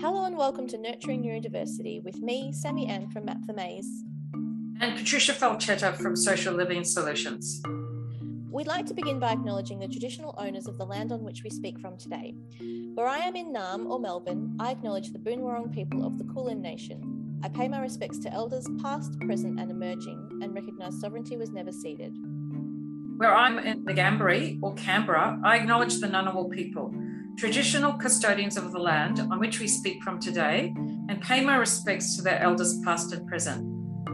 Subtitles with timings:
[0.00, 4.02] Hello and welcome to Nurturing Neurodiversity with me, Sammy Ann from Map the Maze.
[4.80, 7.60] And Patricia Falchetta from Social Living Solutions.
[8.50, 11.50] We'd like to begin by acknowledging the traditional owners of the land on which we
[11.50, 12.34] speak from today.
[12.94, 16.62] Where I am in Naarm or Melbourne, I acknowledge the Boonwurrung people of the Kulin
[16.62, 17.38] Nation.
[17.42, 21.72] I pay my respects to elders past, present, and emerging, and recognise sovereignty was never
[21.72, 22.14] ceded.
[23.20, 26.90] Where I'm in Ngambri or Canberra, I acknowledge the Ngunnawal people,
[27.36, 30.72] traditional custodians of the land on which we speak from today,
[31.10, 33.62] and pay my respects to their elders past and present.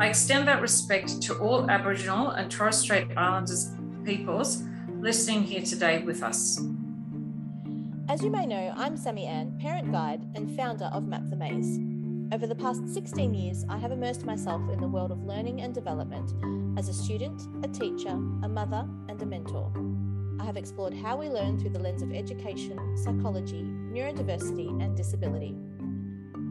[0.01, 3.71] I extend that respect to all Aboriginal and Torres Strait Islanders
[4.05, 4.65] peoples
[4.99, 6.61] listening here today with us.
[8.09, 11.79] As you may know, I'm Sammy Ann, parent guide and founder of Map the Maze.
[12.33, 15.73] Over the past 16 years, I have immersed myself in the world of learning and
[15.73, 16.33] development
[16.77, 18.11] as a student, a teacher,
[18.43, 19.73] a mother, and a mentor.
[20.41, 25.55] I have explored how we learn through the lens of education, psychology, neurodiversity, and disability.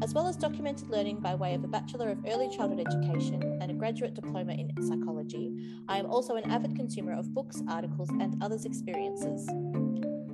[0.01, 3.69] As well as documented learning by way of a Bachelor of Early Childhood Education and
[3.69, 5.51] a graduate diploma in psychology,
[5.89, 9.45] I am also an avid consumer of books, articles, and others' experiences.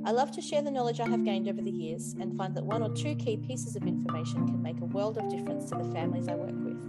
[0.04, 2.66] I love to share the knowledge I have gained over the years and find that
[2.66, 5.94] one or two key pieces of information can make a world of difference to the
[5.94, 6.84] families I work with.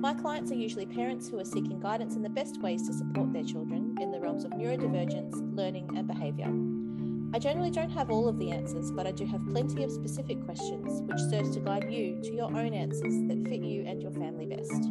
[0.00, 3.32] My clients are usually parents who are seeking guidance in the best ways to support
[3.32, 6.52] their children in the realms of neurodivergence, learning, and behaviour.
[7.34, 10.44] I generally don't have all of the answers, but I do have plenty of specific
[10.44, 14.12] questions which serves to guide you to your own answers that fit you and your
[14.12, 14.88] family best.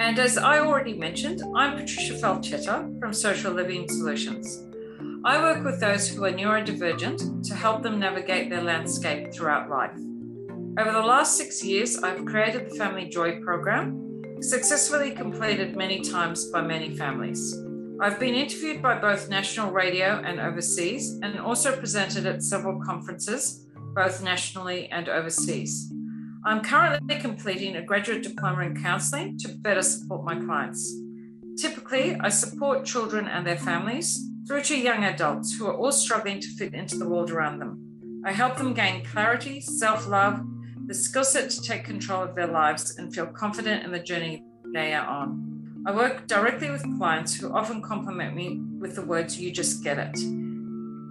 [0.00, 4.71] And as I already mentioned, I'm Patricia Falchetta from Social Living Solutions.
[5.24, 9.94] I work with those who are neurodivergent to help them navigate their landscape throughout life.
[10.76, 16.46] Over the last six years, I've created the Family Joy program, successfully completed many times
[16.46, 17.56] by many families.
[18.00, 23.64] I've been interviewed by both national radio and overseas, and also presented at several conferences,
[23.94, 25.92] both nationally and overseas.
[26.44, 30.92] I'm currently completing a graduate diploma in counselling to better support my clients.
[31.56, 36.38] Typically, I support children and their families through to young adults who are all struggling
[36.38, 38.22] to fit into the world around them.
[38.26, 40.44] I help them gain clarity, self love,
[40.86, 44.44] the skill set to take control of their lives and feel confident in the journey
[44.74, 45.84] they are on.
[45.86, 49.96] I work directly with clients who often compliment me with the words, you just get
[49.96, 50.18] it.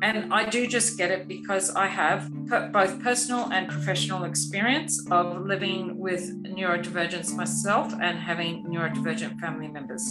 [0.03, 2.31] And I do just get it because I have
[2.71, 10.07] both personal and professional experience of living with neurodivergence myself and having neurodivergent family members.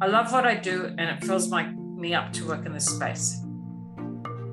[0.00, 2.86] I love what I do and it fills my me up to work in this
[2.86, 3.40] space.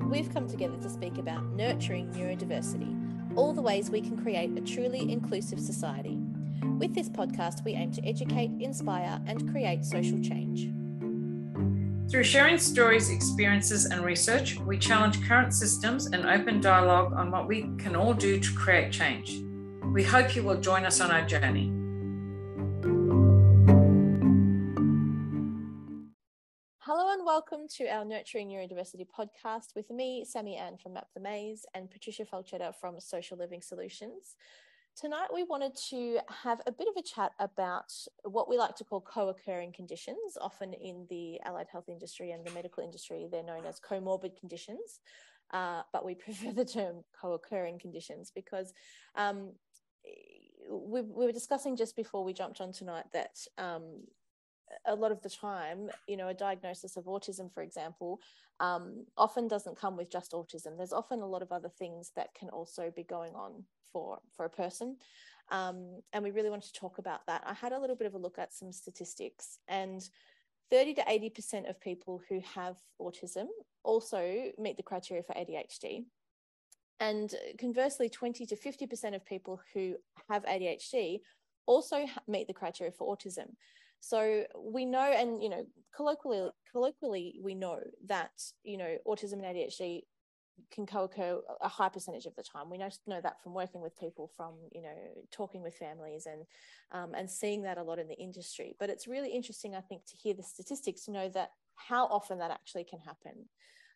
[0.08, 4.60] We've come together to speak about nurturing neurodiversity, all the ways we can create a
[4.60, 6.18] truly inclusive society.
[6.78, 10.70] With this podcast, we aim to educate, inspire, and create social change.
[12.10, 17.46] Through sharing stories, experiences, and research, we challenge current systems and open dialogue on what
[17.46, 19.40] we can all do to create change.
[19.92, 21.77] We hope you will join us on our journey.
[27.24, 31.90] Welcome to our Nurturing Neurodiversity podcast with me, Sammy Ann from Map the Maze, and
[31.90, 34.36] Patricia Falchetta from Social Living Solutions.
[34.96, 37.92] Tonight, we wanted to have a bit of a chat about
[38.24, 40.38] what we like to call co occurring conditions.
[40.40, 45.00] Often in the allied health industry and the medical industry, they're known as comorbid conditions,
[45.52, 48.72] uh, but we prefer the term co occurring conditions because
[49.16, 49.52] um,
[50.70, 54.02] we, we, were discussing just before we jumped on tonight that um,
[54.86, 58.20] a lot of the time, you know, a diagnosis of autism, for example,
[58.60, 60.76] um, often doesn't come with just autism.
[60.76, 64.44] There's often a lot of other things that can also be going on for for
[64.44, 64.96] a person,
[65.50, 67.42] um, and we really want to talk about that.
[67.46, 70.08] I had a little bit of a look at some statistics, and
[70.70, 73.46] 30 to 80 percent of people who have autism
[73.84, 76.04] also meet the criteria for ADHD.
[77.00, 79.94] And conversely, 20 to 50% of people who
[80.28, 81.20] have ADHD
[81.66, 83.54] also meet the criteria for autism.
[84.00, 88.30] So we know, and you know, colloquially, colloquially, we know that
[88.64, 90.02] you know autism and ADHD
[90.70, 92.70] can co-occur a high percentage of the time.
[92.70, 94.94] We know, know that from working with people, from you know
[95.30, 96.44] talking with families, and
[96.92, 98.76] um, and seeing that a lot in the industry.
[98.78, 102.38] But it's really interesting, I think, to hear the statistics to know that how often
[102.38, 103.48] that actually can happen.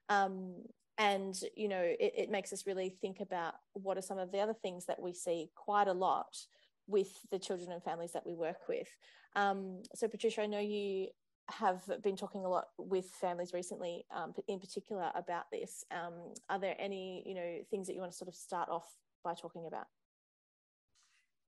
[0.09, 0.65] Um,
[0.99, 4.41] and you know, it, it makes us really think about what are some of the
[4.41, 6.37] other things that we see quite a lot
[6.87, 8.89] with the children and families that we work with.
[9.37, 11.09] Um, so, Patricia, I know you
[11.49, 15.85] have been talking a lot with families recently, um, in particular about this.
[15.91, 16.15] Um,
[16.49, 18.87] are there any, you know, things that you want to sort of start off
[19.25, 19.87] by talking about?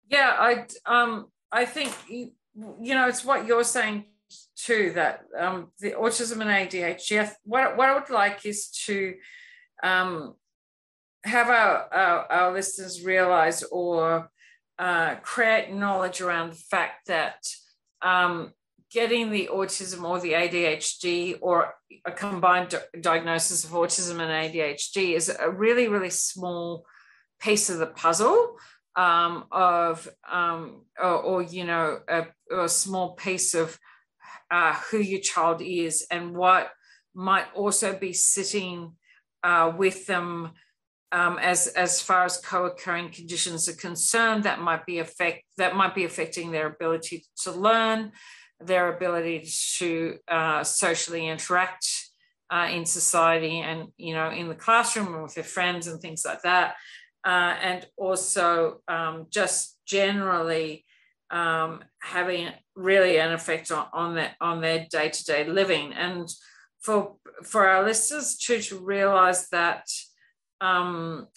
[0.09, 2.33] Yeah, I, um, I think you,
[2.81, 4.05] you know, it's what you're saying
[4.57, 7.31] too that um, the autism and ADHD.
[7.45, 9.15] What what I would like is to
[9.83, 10.35] um,
[11.25, 14.31] have our, our, our listeners realize or
[14.79, 17.47] uh, create knowledge around the fact that
[18.03, 18.53] um,
[18.91, 21.75] getting the autism or the ADHD or
[22.05, 26.85] a combined di- diagnosis of autism and ADHD is a really, really small
[27.41, 28.57] piece of the puzzle
[28.97, 32.27] um, of, um, or, or, you know, a,
[32.57, 33.79] a small piece of
[34.51, 36.71] uh, who your child is and what
[37.15, 38.93] might also be sitting
[39.43, 40.51] uh, with them
[41.15, 45.95] um, as as far as co-occurring conditions are concerned that might be affect that might
[45.95, 48.11] be affecting their ability to learn
[48.61, 49.47] their ability
[49.79, 51.87] to uh, socially interact
[52.51, 56.25] uh, in society and you know in the classroom and with their friends and things
[56.25, 56.75] like that.
[57.25, 60.85] Uh, and also um, just generally
[61.31, 65.93] um, having really an effect on, on their on their day-to-day living.
[65.93, 66.29] And
[66.81, 69.87] for for our listeners to to realize that
[70.65, 71.29] um,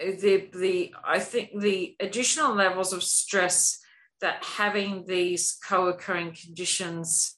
[0.00, 3.78] the the I think the additional levels of stress
[4.20, 7.34] that having these co-occurring conditions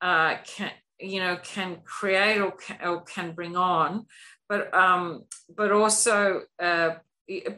[0.00, 0.70] uh, can
[1.00, 4.06] you know can create or can, or can bring on,
[4.48, 6.90] but um, but also uh,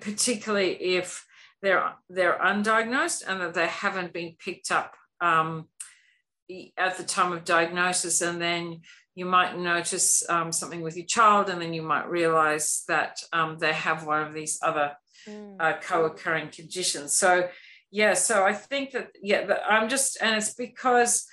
[0.00, 1.26] particularly if
[1.62, 5.67] they're they're undiagnosed and that they haven't been picked up um,
[6.76, 8.82] at the time of diagnosis, and then
[9.17, 13.59] you might notice um, something with your child, and then you might realize that um,
[13.59, 14.93] they have one of these other
[15.27, 15.57] mm.
[15.59, 17.17] uh, co-occurring conditions.
[17.17, 17.49] So,
[17.91, 21.27] yeah, so I think that yeah, that I'm just, and it's because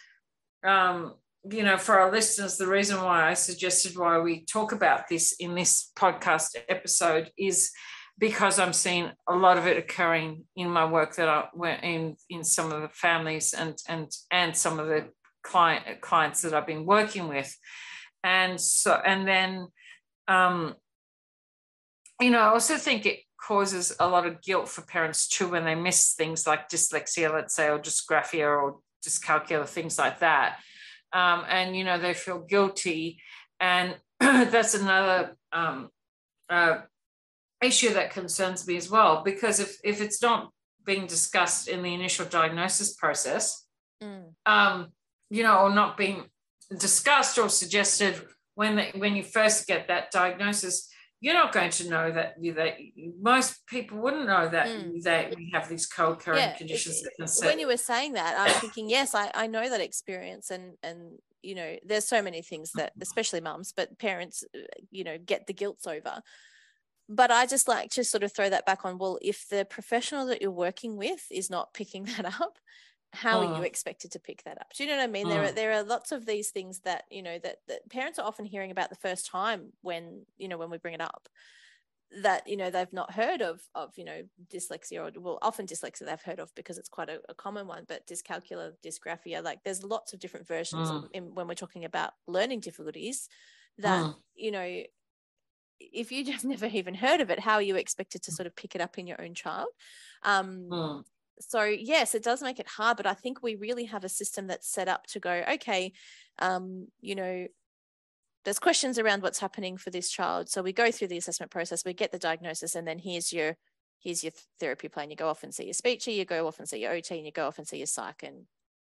[0.66, 1.16] um,
[1.52, 5.34] you know, for our listeners, the reason why I suggested why we talk about this
[5.40, 7.72] in this podcast episode is
[8.18, 11.48] because I'm seeing a lot of it occurring in my work that I
[11.84, 15.10] in in some of the families and and and some of the
[15.44, 17.56] client clients that I've been working with,
[18.24, 19.68] and so and then,
[20.28, 20.76] um,
[22.22, 25.66] you know, I also think it causes a lot of guilt for parents too when
[25.66, 30.60] they miss things like dyslexia, let's say, or dysgraphia or dyscalculia, things like that,
[31.12, 33.22] um, and you know they feel guilty,
[33.60, 35.90] and that's another um,
[36.50, 36.78] uh,
[37.62, 40.52] issue that concerns me as well because if if it's not
[40.86, 43.66] being discussed in the initial diagnosis process.
[44.02, 44.34] Mm.
[44.46, 44.88] Um,
[45.34, 46.26] you know, or not being
[46.78, 48.22] discussed or suggested
[48.54, 50.90] when they, when you first get that diagnosis,
[51.22, 52.76] you're not going to know that you that
[53.20, 55.02] most people wouldn't know that mm.
[55.04, 57.02] that we have these co-occurring yeah, conditions
[57.42, 61.18] when you were saying that i'm thinking yes I, I know that experience and and
[61.42, 64.60] you know there's so many things that especially mums but parents uh,
[64.92, 66.22] you know get the guilt over
[67.08, 70.26] but i just like to sort of throw that back on well if the professional
[70.26, 72.58] that you're working with is not picking that up
[73.14, 73.66] how are you mm.
[73.66, 75.56] expected to pick that up do you know what i mean there are mm.
[75.56, 78.72] there are lots of these things that you know that, that parents are often hearing
[78.72, 81.30] about the first time when you know when we bring it up
[82.22, 84.22] that you know they've not heard of of you know
[84.54, 87.86] dyslexia or well often dyslexia they've heard of because it's quite a, a common one
[87.88, 91.08] but dyscalculia dysgraphia like there's lots of different versions mm.
[91.14, 93.30] in, when we're talking about learning difficulties
[93.78, 94.16] that mm.
[94.36, 94.82] you know
[95.80, 98.56] if you just never even heard of it how are you expected to sort of
[98.56, 99.70] pick it up in your own child
[100.24, 101.04] um, mm
[101.40, 104.48] so yes it does make it hard but i think we really have a system
[104.48, 105.92] that's set up to go okay
[106.40, 107.46] um, you know
[108.44, 110.50] there's questions around what's happening for this child.
[110.50, 113.56] So we go through the assessment process we get the diagnosis and then here's your
[114.00, 115.10] here's your therapy plan.
[115.10, 117.26] You go off and see your speech you go off and see your ot and
[117.26, 118.46] you go off and see your psych and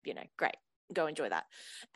[0.03, 0.55] you know great
[0.93, 1.45] go enjoy that.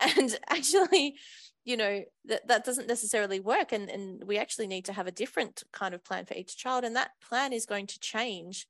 [0.00, 1.16] And actually
[1.64, 5.12] you know that that doesn't necessarily work and and we actually need to have a
[5.12, 8.66] different kind of plan for each child and that plan is going to change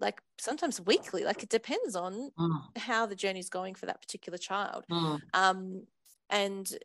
[0.00, 2.60] like sometimes weekly like it depends on mm.
[2.76, 5.20] how the journey is going for that particular child mm.
[5.34, 5.82] um
[6.30, 6.76] and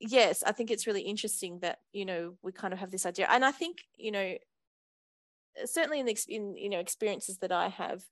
[0.00, 3.26] yes i think it's really interesting that you know we kind of have this idea
[3.30, 4.34] and i think you know
[5.64, 8.02] certainly in the in you know experiences that i have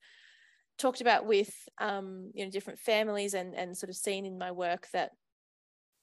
[0.77, 4.51] talked about with um you know different families and and sort of seen in my
[4.51, 5.11] work that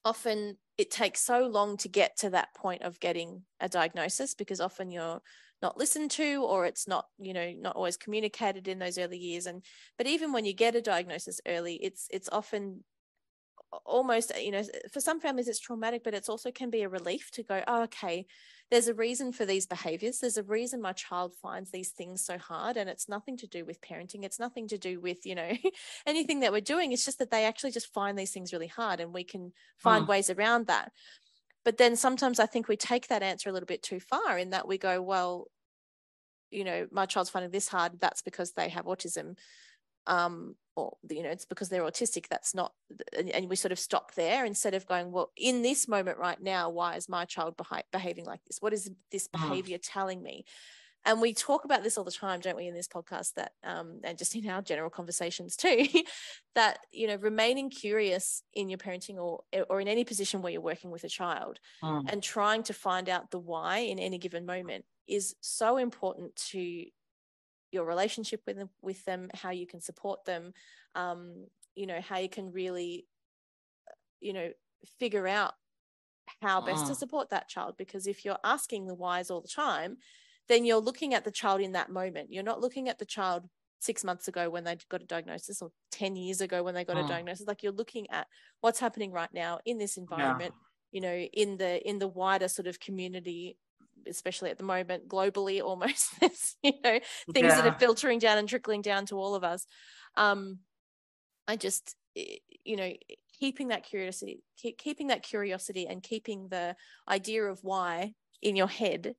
[0.05, 4.61] often it takes so long to get to that point of getting a diagnosis because
[4.61, 5.21] often you're
[5.65, 9.47] not listened to or it's not you know not always communicated in those early years.
[9.47, 9.65] And
[9.99, 12.85] but even when you get a diagnosis early it's it's often
[13.85, 17.33] almost you know for some families it's traumatic but it's also can be a relief
[17.33, 18.25] to go oh, okay
[18.71, 20.19] there's a reason for these behaviors.
[20.19, 23.65] There's a reason my child finds these things so hard and it's nothing to do
[23.65, 24.25] with parenting.
[24.25, 25.53] It's nothing to do with you know
[26.07, 26.93] anything that we're doing.
[26.93, 30.07] It's just that they actually just find these things really hard and we can find
[30.07, 30.09] mm.
[30.09, 30.93] ways around that.
[31.65, 34.51] But then sometimes i think we take that answer a little bit too far in
[34.51, 35.47] that we go well
[36.55, 39.37] you know my child's finding this hard that's because they have autism
[40.07, 42.73] um, or you know it's because they're autistic that's not
[43.17, 46.43] and, and, we sort of stop there instead of going well in this moment right
[46.43, 49.33] now why is my child behi- behaving like this what is this mm.
[49.33, 50.45] behavior telling me
[51.07, 54.01] and we talk about this all the time don't we in this podcast that um,
[54.05, 55.87] and just in our general conversations too
[56.55, 60.61] that you know remaining curious in your parenting or or in any position where you're
[60.61, 62.05] working with a child mm.
[62.13, 66.85] and trying to find out the why in any given moment is so important to
[67.73, 70.53] your relationship with them, with them how you can support them
[70.95, 73.07] um, you know how you can really
[74.21, 74.51] you know
[74.99, 75.53] figure out
[76.41, 76.97] how best to mm.
[76.97, 79.97] support that child because if you're asking the whys all the time
[80.49, 82.33] then you're looking at the child in that moment.
[82.33, 83.49] You're not looking at the child
[83.81, 86.97] six months ago when they got a diagnosis or 10 years ago when they got
[86.97, 87.05] mm.
[87.05, 87.47] a diagnosis.
[87.47, 88.27] Like you're looking at
[88.61, 90.91] what's happening right now in this environment, yeah.
[90.93, 93.57] you know, in the in the wider sort of community
[94.09, 96.99] especially at the moment globally almost there's you know
[97.33, 97.61] things yeah.
[97.61, 99.67] that are filtering down and trickling down to all of us
[100.17, 100.59] um
[101.49, 101.97] i just
[102.65, 102.93] you know
[103.39, 106.77] keeping that curiosity keep, keeping that curiosity and keeping the
[107.09, 109.15] idea of why in your head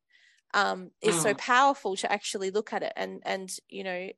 [0.54, 1.24] um, is mm.
[1.24, 4.10] so powerful to actually look at it and and you know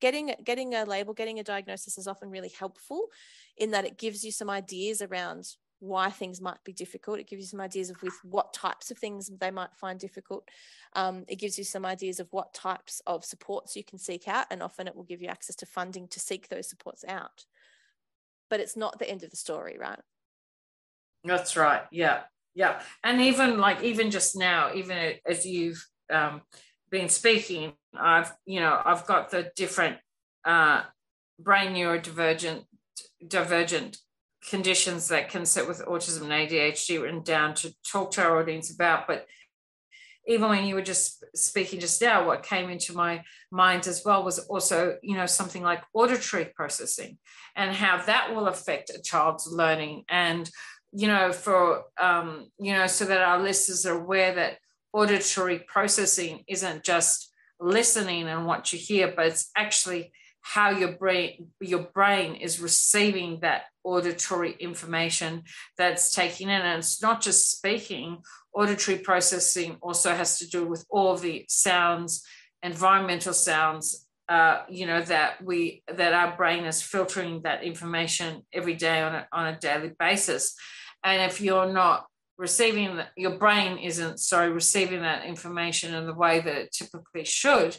[0.00, 3.08] getting getting a label getting a diagnosis is often really helpful
[3.56, 5.44] in that it gives you some ideas around
[5.84, 7.18] why things might be difficult.
[7.18, 10.48] It gives you some ideas of with what types of things they might find difficult.
[10.94, 14.46] Um, it gives you some ideas of what types of supports you can seek out
[14.50, 17.44] and often it will give you access to funding to seek those supports out.
[18.50, 20.00] But it's not the end of the story right?
[21.24, 21.82] That's right.
[21.90, 22.22] Yeah.
[22.54, 22.80] Yeah.
[23.02, 26.42] And even like even just now even as you've um,
[26.94, 29.96] been speaking i've you know i've got the different
[30.44, 30.82] uh,
[31.40, 32.62] brain neurodivergent
[33.26, 33.98] divergent
[34.48, 38.72] conditions that can sit with autism and adhd written down to talk to our audience
[38.72, 39.26] about but
[40.26, 44.22] even when you were just speaking just now what came into my mind as well
[44.22, 47.18] was also you know something like auditory processing
[47.56, 50.04] and how that will affect a child's learning.
[50.08, 50.50] And
[50.96, 54.58] you know, for, um, you know, so that our listeners are aware that
[54.92, 60.12] auditory processing isn't just listening and what you hear, but it's actually
[60.44, 65.42] how your brain your brain is receiving that auditory information
[65.78, 66.60] that's taking in.
[66.60, 68.18] And it's not just speaking
[68.54, 72.22] auditory processing also has to do with all the sounds
[72.62, 78.74] environmental sounds uh, you know that we that our brain is filtering that information every
[78.74, 80.54] day on a, on a daily basis.
[81.02, 86.14] And if you're not receiving that your brain isn't sorry receiving that information in the
[86.14, 87.76] way that it typically should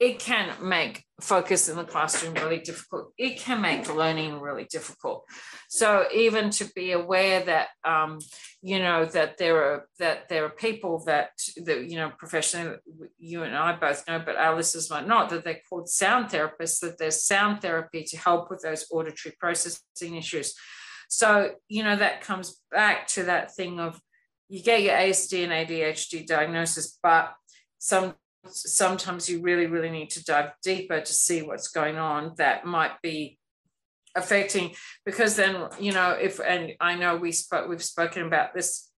[0.00, 3.12] it can make focus in the classroom really difficult.
[3.18, 5.24] It can make learning really difficult.
[5.68, 8.20] So even to be aware that um,
[8.62, 11.30] you know that there are that there are people that
[11.64, 12.76] that you know professionally
[13.18, 16.80] you and i both know but our listeners might not that they're called sound therapists
[16.80, 20.54] that there's sound therapy to help with those auditory processing issues.
[21.08, 24.00] So, you know, that comes back to that thing of
[24.48, 27.34] you get your ASD and ADHD diagnosis, but
[27.78, 28.14] some
[28.46, 33.00] sometimes you really, really need to dive deeper to see what's going on that might
[33.02, 33.38] be
[34.16, 38.90] affecting because then you know if and I know we spoke we've spoken about this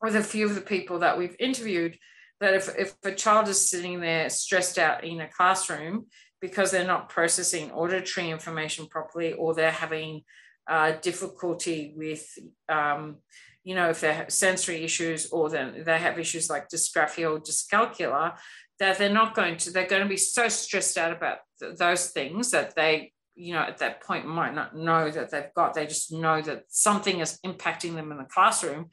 [0.00, 1.96] with a few of the people that we've interviewed
[2.40, 6.06] that if, if a child is sitting there stressed out in a classroom
[6.40, 10.22] because they're not processing auditory information properly or they're having
[10.68, 12.26] uh, difficulty with,
[12.68, 13.16] um,
[13.64, 17.40] you know, if they have sensory issues or then they have issues like dysgraphia or
[17.40, 18.36] dyscalculia,
[18.78, 22.08] that they're not going to, they're going to be so stressed out about th- those
[22.10, 25.86] things that they, you know, at that point might not know that they've got, they
[25.86, 28.90] just know that something is impacting them in the classroom.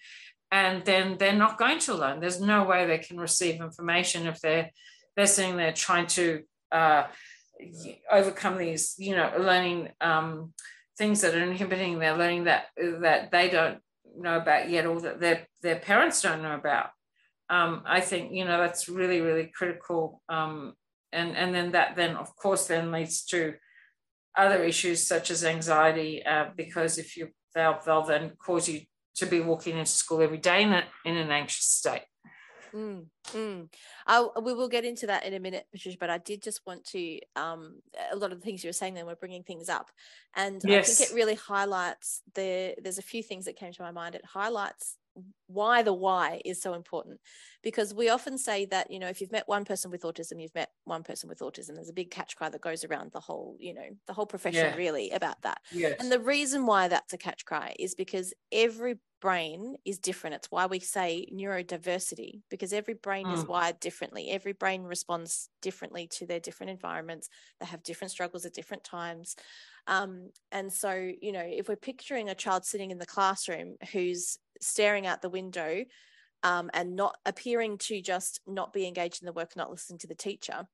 [0.51, 2.19] And then they're not going to learn.
[2.19, 4.71] There's no way they can receive information if they're
[5.15, 7.03] they're sitting there trying to uh,
[8.09, 10.53] overcome these, you know, learning um,
[10.97, 13.79] things that are inhibiting their learning that that they don't
[14.21, 16.89] know about yet or that their their parents don't know about.
[17.51, 20.73] Um, i think you know that's really really critical um,
[21.11, 23.55] and and then that then of course then leads to
[24.37, 28.81] other issues such as anxiety uh, because if you they'll, they'll then cause you
[29.15, 32.03] to be walking into school every day in, a, in an anxious state
[32.73, 33.67] Mm, mm.
[34.07, 35.97] I, we will get into that in a minute, Patricia.
[35.99, 38.93] But I did just want to um, a lot of the things you were saying.
[38.93, 39.91] Then we're bringing things up,
[40.35, 40.89] and yes.
[40.89, 42.75] I think it really highlights the.
[42.81, 44.15] There's a few things that came to my mind.
[44.15, 44.97] It highlights
[45.47, 47.19] why the why is so important
[47.63, 50.53] because we often say that you know if you've met one person with autism you've
[50.55, 53.57] met one person with autism there's a big catch cry that goes around the whole
[53.59, 54.75] you know the whole profession yeah.
[54.75, 55.95] really about that yes.
[55.99, 60.51] and the reason why that's a catch cry is because every brain is different it's
[60.51, 63.33] why we say neurodiversity because every brain mm.
[63.33, 68.45] is wired differently every brain responds differently to their different environments they have different struggles
[68.45, 69.35] at different times
[69.87, 74.37] um, and so you know if we're picturing a child sitting in the classroom who's
[74.61, 75.83] staring out the window
[76.43, 80.07] um, and not appearing to just not be engaged in the work, not listening to
[80.07, 80.67] the teacher.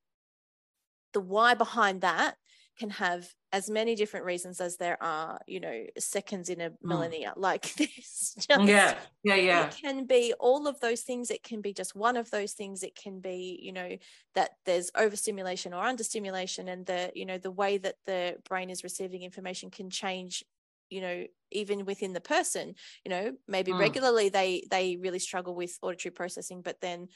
[1.12, 2.36] The why behind that
[2.76, 6.88] can have as many different reasons as there are, you know, seconds in a hmm.
[6.88, 7.30] millennia.
[7.30, 7.40] Mm.
[7.46, 9.66] Like this just yeah, yeah, yeah.
[9.66, 11.30] It can be all of those things.
[11.30, 12.82] It can be just one of those things.
[12.82, 13.96] It can be, you know,
[14.34, 18.84] that there's overstimulation or understimulation, and the, you know, the way that the brain is
[18.84, 20.44] receiving information can change
[20.88, 23.80] you know even within the person you know maybe mm.
[23.80, 27.08] regularly they they really struggle with auditory processing but then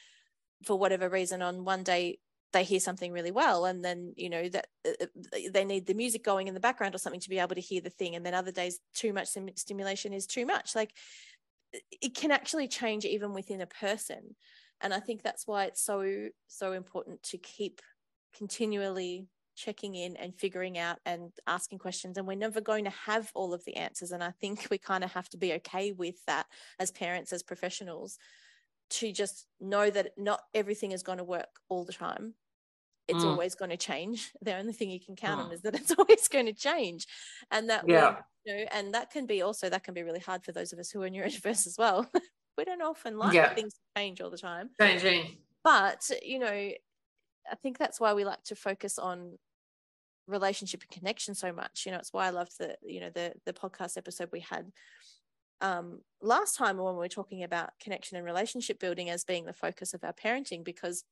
[0.64, 2.18] for whatever reason on one day
[2.52, 5.94] they hear something really well and then you know that uh, uh they need the
[5.94, 8.24] music going in the background or something to be able to hear the thing and
[8.24, 10.74] then other days too much stimulation is too much.
[10.74, 10.92] Like
[12.02, 14.34] it can actually change even within a person
[14.80, 17.80] and i think that's why it's so so important to keep
[18.36, 19.26] continually
[19.56, 23.52] checking in and figuring out and asking questions and we're never going to have all
[23.52, 26.46] of the answers and i think we kind of have to be okay with that
[26.78, 28.18] as parents as professionals
[28.90, 32.34] to just know that not everything is going to work all the time
[33.08, 33.28] it's mm.
[33.28, 35.44] always going to change the only thing you can count mm.
[35.46, 37.06] on is that it's always going to change
[37.50, 38.16] and that yeah.
[38.44, 40.78] you know and that can be also that can be really hard for those of
[40.78, 42.08] us who are neurodiverse as well
[42.56, 43.54] we don't often like yeah.
[43.54, 46.70] things to change all the time changing but you know
[47.50, 49.38] I think that's why we like to focus on
[50.28, 53.32] relationship and connection so much you know it's why i loved the you know the
[53.46, 54.70] the podcast episode we had
[55.60, 59.52] um last time when we were talking about connection and relationship building as being the
[59.52, 61.04] focus of our parenting because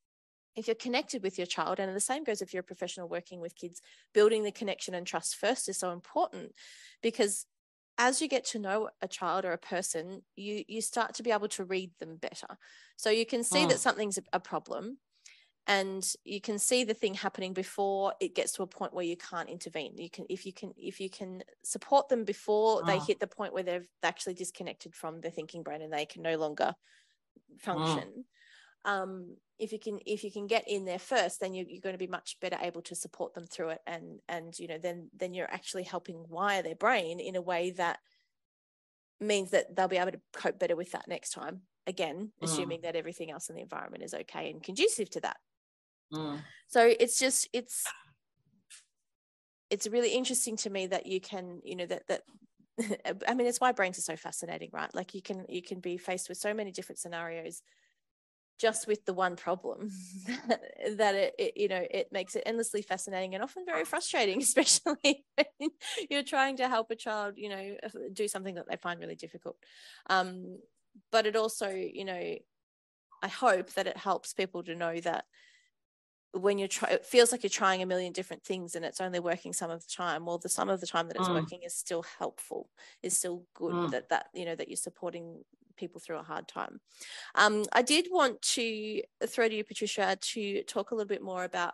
[0.55, 3.39] if you're connected with your child and the same goes if you're a professional working
[3.39, 3.81] with kids
[4.13, 6.51] building the connection and trust first is so important
[7.01, 7.45] because
[7.97, 11.31] as you get to know a child or a person you you start to be
[11.31, 12.57] able to read them better
[12.97, 13.69] so you can see mm.
[13.69, 14.97] that something's a problem
[15.69, 19.15] and you can see the thing happening before it gets to a point where you
[19.15, 22.85] can't intervene you can if you can if you can support them before oh.
[22.85, 26.23] they hit the point where they've actually disconnected from the thinking brain and they can
[26.23, 26.73] no longer
[27.59, 28.25] function
[28.83, 28.91] oh.
[28.91, 31.93] um, if you can if you can get in there first then you're, you're going
[31.93, 35.09] to be much better able to support them through it and and you know then
[35.15, 37.99] then you're actually helping wire their brain in a way that
[39.21, 42.45] means that they'll be able to cope better with that next time again mm.
[42.45, 45.37] assuming that everything else in the environment is okay and conducive to that
[46.13, 46.41] Mm.
[46.67, 47.83] So it's just it's
[49.69, 52.21] it's really interesting to me that you can you know that that
[53.27, 54.93] I mean it's why brains are so fascinating, right?
[54.93, 57.61] Like you can you can be faced with so many different scenarios
[58.59, 59.89] just with the one problem
[60.97, 65.25] that it, it, you know it makes it endlessly fascinating and often very frustrating especially
[65.35, 65.69] when
[66.09, 67.75] you're trying to help a child you know
[68.13, 69.55] do something that they find really difficult
[70.09, 70.59] um,
[71.11, 72.35] but it also you know
[73.23, 75.25] i hope that it helps people to know that
[76.33, 79.19] when you're trying it feels like you're trying a million different things and it's only
[79.19, 81.33] working some of the time well the some of the time that it's mm.
[81.33, 82.69] working is still helpful
[83.01, 83.91] is still good mm.
[83.91, 85.43] that that you know that you're supporting
[85.75, 86.79] people through a hard time
[87.35, 91.45] um, i did want to throw to you patricia to talk a little bit more
[91.45, 91.73] about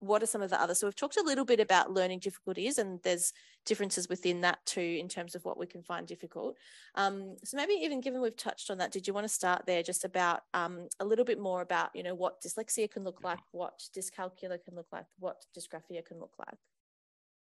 [0.00, 0.78] what are some of the others?
[0.78, 3.32] So we've talked a little bit about learning difficulties, and there's
[3.66, 6.56] differences within that too in terms of what we can find difficult.
[6.94, 9.82] Um, so maybe even given we've touched on that, did you want to start there
[9.82, 13.40] just about um, a little bit more about you know what dyslexia can look like,
[13.50, 16.56] what dyscalculia can look like, what dysgraphia can look like?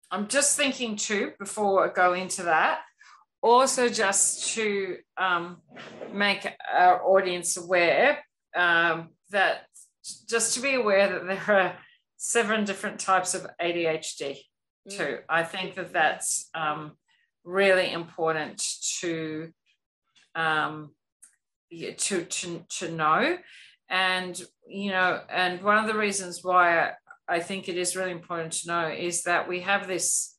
[0.09, 2.81] I'm just thinking too before I go into that.
[3.41, 5.57] Also, just to um,
[6.11, 8.23] make our audience aware
[8.55, 9.67] um, that
[10.27, 11.77] just to be aware that there are
[12.17, 14.39] seven different types of ADHD
[14.89, 14.97] too.
[14.97, 15.21] Mm.
[15.29, 16.93] I think that that's um,
[17.43, 18.61] really important
[18.99, 19.51] to
[20.35, 20.91] um,
[21.71, 23.37] to to to know,
[23.89, 26.91] and you know, and one of the reasons why
[27.27, 30.35] I think it is really important to know is that we have this.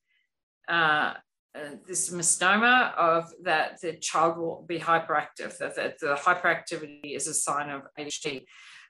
[0.69, 1.15] Uh,
[1.55, 7.27] uh, this misnomer of that the child will be hyperactive, that, that the hyperactivity is
[7.27, 8.45] a sign of ADHD.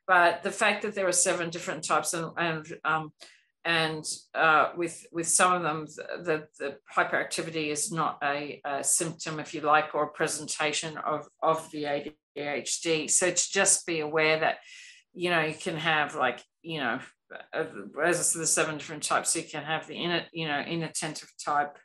[0.08, 3.12] But the fact that there are seven different types and, and um,
[3.64, 5.84] and uh, with with some of them,
[6.24, 11.28] the, the hyperactivity is not a, a, symptom, if you like, or a presentation of
[11.42, 11.84] of the
[12.36, 13.10] ADHD.
[13.10, 14.56] So to just be aware that
[15.12, 17.00] you know you can have like you know
[18.02, 21.76] as the seven different types, you can have the inner you know inattentive type,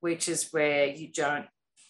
[0.00, 1.46] which is where you don't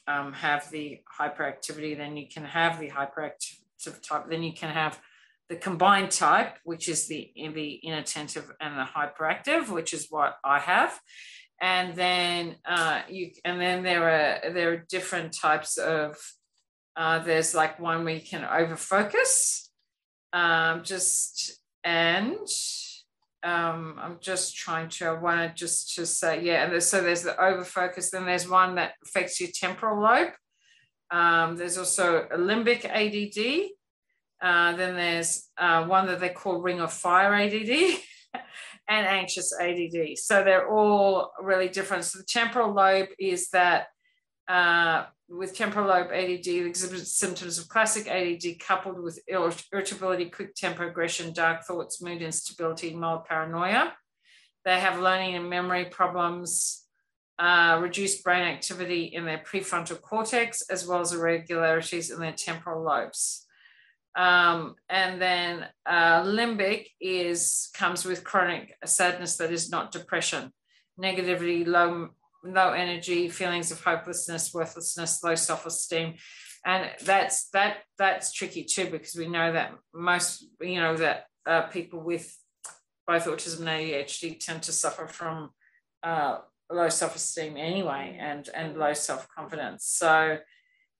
[0.06, 5.00] um, have the hyperactivity, then you can have the hyperactive type, then you can have
[5.52, 10.58] the combined type, which is the, the inattentive and the hyperactive, which is what I
[10.58, 10.98] have.
[11.60, 16.16] And then uh, you and then there are there are different types of
[16.96, 19.68] uh, there's like one where you can overfocus,
[20.32, 22.48] um, just and
[23.42, 27.02] um, I'm just trying to, I want to just to say, yeah, and there's, so
[27.02, 30.32] there's the overfocus, then there's one that affects your temporal lobe.
[31.10, 33.70] Um, there's also a limbic ADD.
[34.42, 37.70] Uh, then there's uh, one that they call ring of fire ADD
[38.88, 40.18] and anxious ADD.
[40.18, 42.04] So they're all really different.
[42.04, 43.86] So the temporal lobe is that
[44.48, 50.54] uh, with temporal lobe ADD it exhibits symptoms of classic ADD coupled with irritability, quick
[50.56, 53.94] temper aggression, dark thoughts, mood instability, mild paranoia.
[54.64, 56.84] They have learning and memory problems,
[57.38, 62.84] uh, reduced brain activity in their prefrontal cortex, as well as irregularities in their temporal
[62.84, 63.46] lobes.
[64.14, 70.52] Um, and then uh, limbic is comes with chronic sadness that is not depression,
[71.00, 72.10] negativity, low
[72.44, 76.14] low energy, feelings of hopelessness, worthlessness, low self-esteem.
[76.64, 81.62] And that's that that's tricky too because we know that most you know that uh,
[81.62, 82.36] people with
[83.06, 85.50] both autism and ADHD tend to suffer from
[86.02, 86.38] uh,
[86.70, 89.86] low self-esteem anyway and and low self-confidence.
[89.86, 90.38] So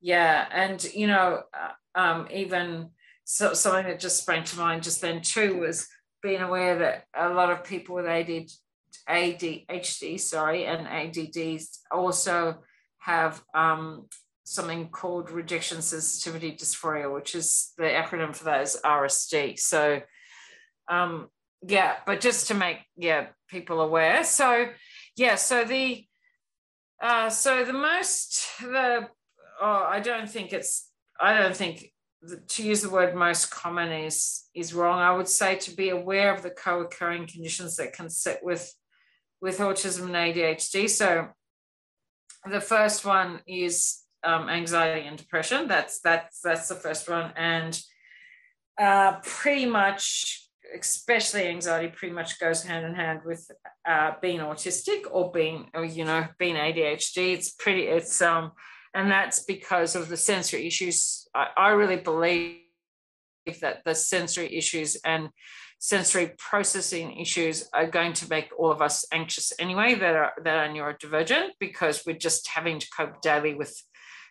[0.01, 2.91] yeah, and you know uh, um, even
[3.25, 5.89] so, something that just sprang to mind just then too was
[6.23, 8.53] being aware that a lot of people with ADHD
[9.09, 12.59] ADHD, sorry, and ADDs also
[12.99, 14.07] have um,
[14.45, 19.59] something called rejection sensitivity dysphoria, which is the acronym for that is RSD.
[19.59, 20.03] So,
[20.89, 21.29] um,
[21.67, 24.25] yeah, but just to make yeah people aware.
[24.25, 24.69] So,
[25.17, 26.05] yeah, so the
[27.03, 29.09] uh, so the most the
[29.61, 30.89] oh, I don't think it's
[31.21, 31.93] I don't think
[32.49, 34.99] to use the word most common is is wrong.
[34.99, 38.73] I would say to be aware of the co-occurring conditions that can sit with
[39.41, 40.89] with autism and ADHD.
[40.89, 41.29] So
[42.49, 45.67] the first one is um, anxiety and depression.
[45.67, 47.81] That's that's that's the first one, and
[48.81, 53.51] uh, pretty much, especially anxiety, pretty much goes hand in hand with
[53.89, 57.35] uh, being autistic or being, or, you know, being ADHD.
[57.35, 57.83] It's pretty.
[57.83, 58.53] It's um,
[58.95, 61.27] and that's because of the sensory issues.
[61.35, 62.59] I, I really believe
[63.61, 65.31] that the sensory issues and
[65.79, 70.57] sensory processing issues are going to make all of us anxious anyway that are that
[70.57, 73.83] are neurodivergent because we're just having to cope daily with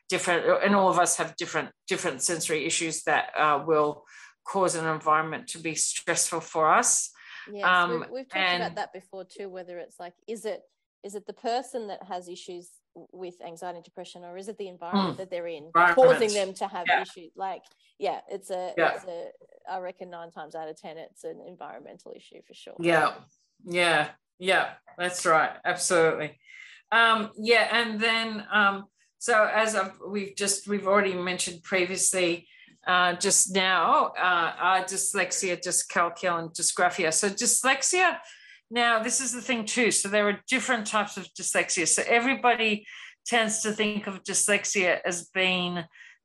[0.08, 4.06] different and all of us have different different sensory issues that uh, will
[4.48, 7.12] cause an environment to be stressful for us
[7.52, 10.62] yes um, we've, we've talked and, about that before too whether it's like is it
[11.04, 12.70] is it the person that has issues
[13.12, 16.54] with anxiety and depression or is it the environment mm, that they're in causing them
[16.54, 17.02] to have yeah.
[17.02, 17.32] issues?
[17.36, 17.64] Like
[18.00, 18.96] yeah it's a yeah.
[18.96, 19.30] it's a
[19.70, 22.76] i reckon nine times out of ten it's an environmental issue for sure.
[22.80, 23.14] Yeah.
[23.64, 24.10] Yeah.
[24.40, 24.72] Yeah.
[24.98, 25.52] That's right.
[25.64, 26.40] Absolutely.
[26.92, 28.86] Um yeah and then um
[29.20, 32.48] so as I've, we've just we've already mentioned previously
[32.88, 37.14] uh, just now uh, uh, dyslexia dyscalculia and dysgraphia.
[37.14, 38.18] So dyslexia
[38.72, 39.92] now, this is the thing too.
[39.92, 41.86] So there are different types of dyslexia.
[41.86, 42.88] So everybody
[43.26, 45.84] tends to think of dyslexia as being,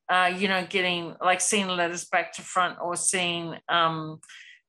[0.08, 4.20] uh, you know, getting like seeing letters back to front or seeing, um,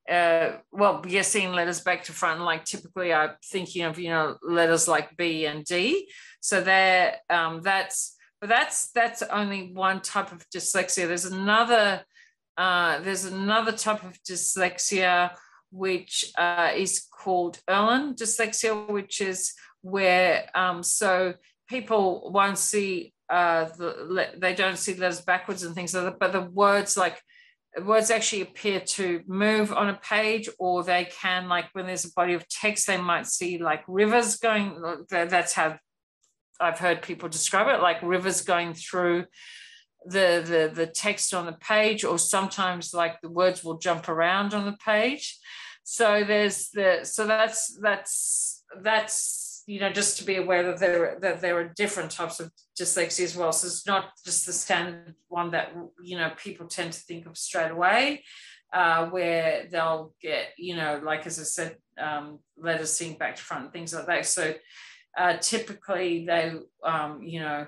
[0.09, 2.41] uh, well, yeah, seeing letters back to front.
[2.41, 6.09] Like typically, I'm thinking of you know letters like B and D.
[6.39, 11.07] So there, um, that's but that's that's only one type of dyslexia.
[11.07, 12.03] There's another.
[12.57, 15.29] Uh, there's another type of dyslexia
[15.71, 21.33] which uh, is called Irlen dyslexia, which is where um, so
[21.67, 26.31] people won't see uh, the they don't see letters backwards and things like that, but
[26.31, 27.21] the words like
[27.83, 32.13] words actually appear to move on a page, or they can like when there's a
[32.13, 34.81] body of text, they might see like rivers going.
[35.09, 35.77] That's how
[36.59, 39.25] I've heard people describe it, like rivers going through
[40.07, 44.53] the the the text on the page or sometimes like the words will jump around
[44.53, 45.39] on the page.
[45.83, 51.17] So there's the so that's that's that's you know just to be aware that there
[51.21, 53.51] that there are different types of dyslexia as well.
[53.51, 57.37] So it's not just the standard one that you know people tend to think of
[57.37, 58.23] straight away
[58.73, 63.41] uh, where they'll get you know like as i said um, letters seen back to
[63.41, 64.25] front and things like that.
[64.25, 64.53] So
[65.17, 67.67] uh, typically they um, you know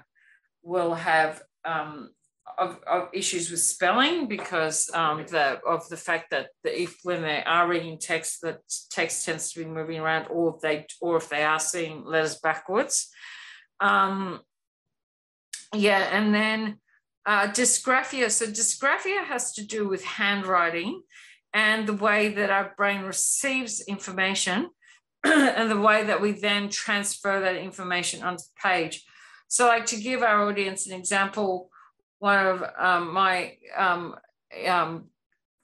[0.62, 2.10] will have um,
[2.58, 7.22] of, of issues with spelling because um, the, of the fact that the, if when
[7.22, 8.60] they are reading text, that
[8.92, 12.40] text tends to be moving around, or if they or if they are seeing letters
[12.40, 13.10] backwards.
[13.80, 14.42] Um,
[15.74, 16.78] yeah, and then
[17.26, 18.32] uh, dysgraphia.
[18.32, 21.02] So dysgraphia has to do with handwriting
[21.54, 24.70] and the way that our brain receives information
[25.24, 29.06] and the way that we then transfer that information onto the page.
[29.48, 31.70] So, like to give our audience an example,
[32.20, 34.16] one of um, my um,
[34.68, 35.06] um,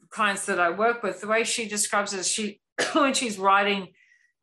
[0.10, 2.60] clients that I work with, the way she describes it, she
[2.94, 3.90] when she's writing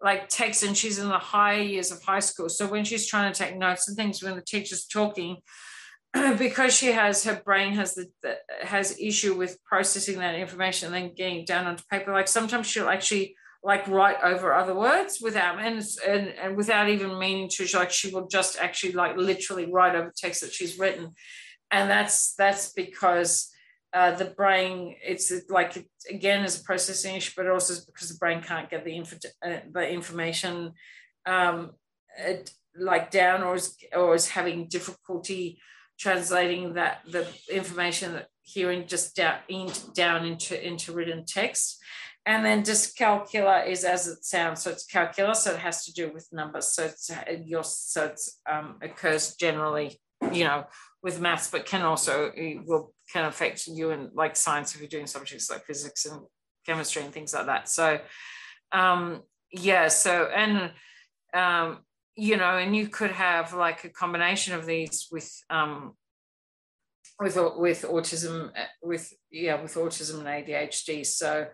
[0.02, 2.48] like text and she's in the higher years of high school.
[2.48, 5.38] So when she's trying to take notes and things when the teacher's talking,
[6.38, 10.94] because she has her brain has the, the, has issue with processing that information and
[10.94, 12.12] then getting down onto paper.
[12.12, 17.18] Like sometimes she'll actually like write over other words without and, and, and without even
[17.18, 17.66] meaning to.
[17.76, 21.14] Like she will just actually like literally write over text that she's written,
[21.72, 23.50] and that's that's because
[23.94, 28.18] uh, the brain it's like it, again is a processing issue, but also because the
[28.18, 30.72] brain can't get the info, uh, the information
[31.26, 31.72] um,
[32.18, 35.58] it, like down or is or is having difficulty
[35.98, 41.78] translating that the information that hearing just down, in, down into into written text.
[42.24, 44.62] And then dyscalculia is as it sounds.
[44.62, 46.72] So it's calculus so it has to do with numbers.
[46.72, 47.10] So it's
[47.44, 49.98] your so it's um, occurs generally
[50.30, 50.64] you know
[51.02, 52.32] with maths but can also
[52.64, 56.20] will can affect you in like science if you're doing subjects like physics and
[56.64, 57.98] chemistry and things like that so
[58.72, 60.70] um yeah so and
[61.34, 61.78] um
[62.16, 65.94] you know, and you could have like a combination of these with um,
[67.18, 68.50] with with autism,
[68.82, 71.06] with yeah, with autism and ADHD.
[71.06, 71.46] So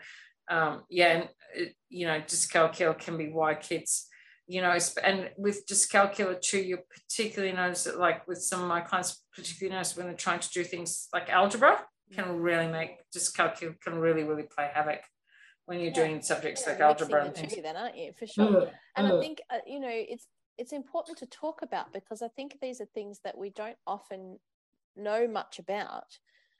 [0.50, 1.22] um, yeah,
[1.56, 4.08] and you know, dyscalculia can be why kids,
[4.48, 8.80] you know, and with dyscalculia too, you particularly notice that like with some of my
[8.80, 13.78] clients, particularly notice when they're trying to do things like algebra, can really make dyscalculia
[13.80, 15.00] can really really play havoc
[15.66, 15.94] when you're yeah.
[15.94, 17.54] doing subjects yeah, like algebra and things.
[17.62, 18.12] Then, aren't you?
[18.18, 18.46] For sure.
[18.46, 18.70] Mm.
[18.96, 19.18] And mm.
[19.18, 22.80] I think uh, you know it's it's important to talk about because I think these
[22.80, 24.38] are things that we don't often
[24.96, 26.18] know much about.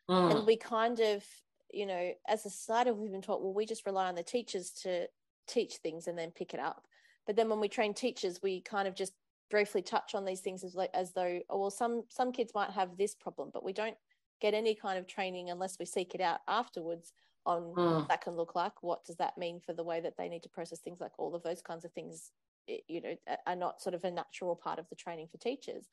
[0.08, 0.36] Mm.
[0.36, 1.24] And we kind of,
[1.72, 4.70] you know, as a society, we've been taught, well, we just rely on the teachers
[4.82, 5.06] to
[5.48, 6.86] teach things and then pick it up.
[7.28, 9.12] But then when we train teachers, we kind of just
[9.50, 12.70] briefly touch on these things as, like, as though, oh, well, some some kids might
[12.70, 13.96] have this problem, but we don't
[14.40, 17.12] get any kind of training unless we seek it out afterwards
[17.46, 17.96] on mm.
[17.96, 18.82] what that can look like.
[18.82, 21.36] What does that mean for the way that they need to process things like all
[21.36, 22.32] of those kinds of things
[22.86, 23.14] you know
[23.46, 25.88] are not sort of a natural part of the training for teachers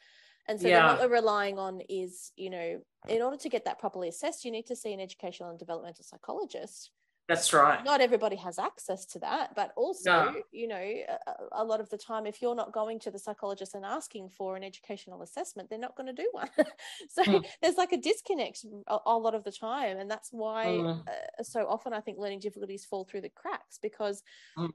[0.48, 0.88] and so yeah.
[0.88, 4.52] what we're relying on is you know in order to get that properly assessed you
[4.52, 6.92] need to see an educational and developmental psychologist
[7.28, 10.36] that's right not everybody has access to that but also no.
[10.52, 11.18] you know a,
[11.54, 14.56] a, lot of the time if you're not going to the psychologist and asking for
[14.56, 16.50] an educational assessment they're not going to do one
[17.10, 17.46] so mm.
[17.62, 21.02] there's like a disconnect a, a, lot of the time and that's why mm.
[21.08, 24.22] uh, so often i think learning difficulties fall through the cracks because
[24.58, 24.70] mm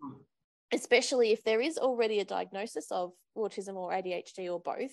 [0.72, 4.92] especially if there is already a diagnosis of autism or ADHD or both,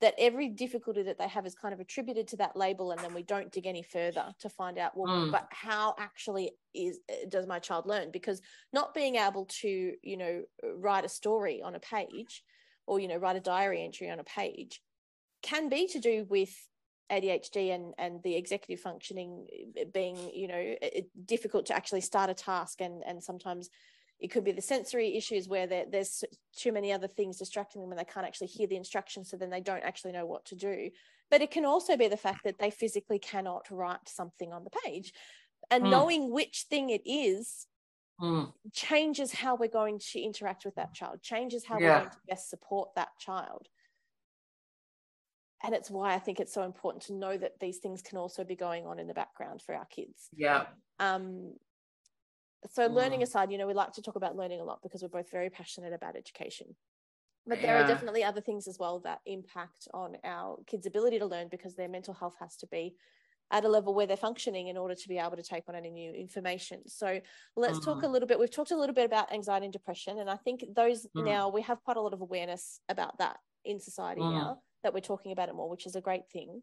[0.00, 3.14] that every difficulty that they have is kind of attributed to that label and then
[3.14, 5.32] we don't dig any further to find out well mm.
[5.32, 8.40] but how actually is eh, does my child learn because
[8.72, 10.42] not being able to you know
[10.76, 12.42] write a story on a page
[12.86, 14.80] or you know write a diary entry on a page
[15.42, 16.50] can be to do with
[17.10, 22.30] ADHD and and the executive functioning eh, being you know eh, difficult to actually start
[22.30, 23.70] a task and and sometimes
[24.20, 26.24] it could be the sensory issues where there's
[26.56, 29.50] too many other things distracting them and they can't actually hear the instructions so then
[29.50, 30.90] they don't actually know what to do
[31.30, 34.70] but it can also be the fact that they physically cannot write something on the
[34.84, 35.12] page
[35.70, 35.90] and mm.
[35.90, 37.66] knowing which thing it is
[38.20, 38.50] mm.
[38.72, 41.88] changes how we're going to interact with that child changes how yeah.
[41.88, 43.68] we're going to best support that child
[45.64, 48.44] and it's why i think it's so important to know that these things can also
[48.44, 50.66] be going on in the background for our kids yeah
[51.00, 51.52] um
[52.70, 52.94] so mm.
[52.94, 55.30] learning aside you know we like to talk about learning a lot because we're both
[55.30, 56.66] very passionate about education
[57.46, 57.84] but there yeah.
[57.84, 61.76] are definitely other things as well that impact on our kids ability to learn because
[61.76, 62.94] their mental health has to be
[63.50, 65.90] at a level where they're functioning in order to be able to take on any
[65.90, 67.20] new information so
[67.56, 67.84] let's mm.
[67.84, 70.36] talk a little bit we've talked a little bit about anxiety and depression and i
[70.36, 71.24] think those mm.
[71.24, 74.32] now we have quite a lot of awareness about that in society mm.
[74.32, 76.62] now that we're talking about it more which is a great thing.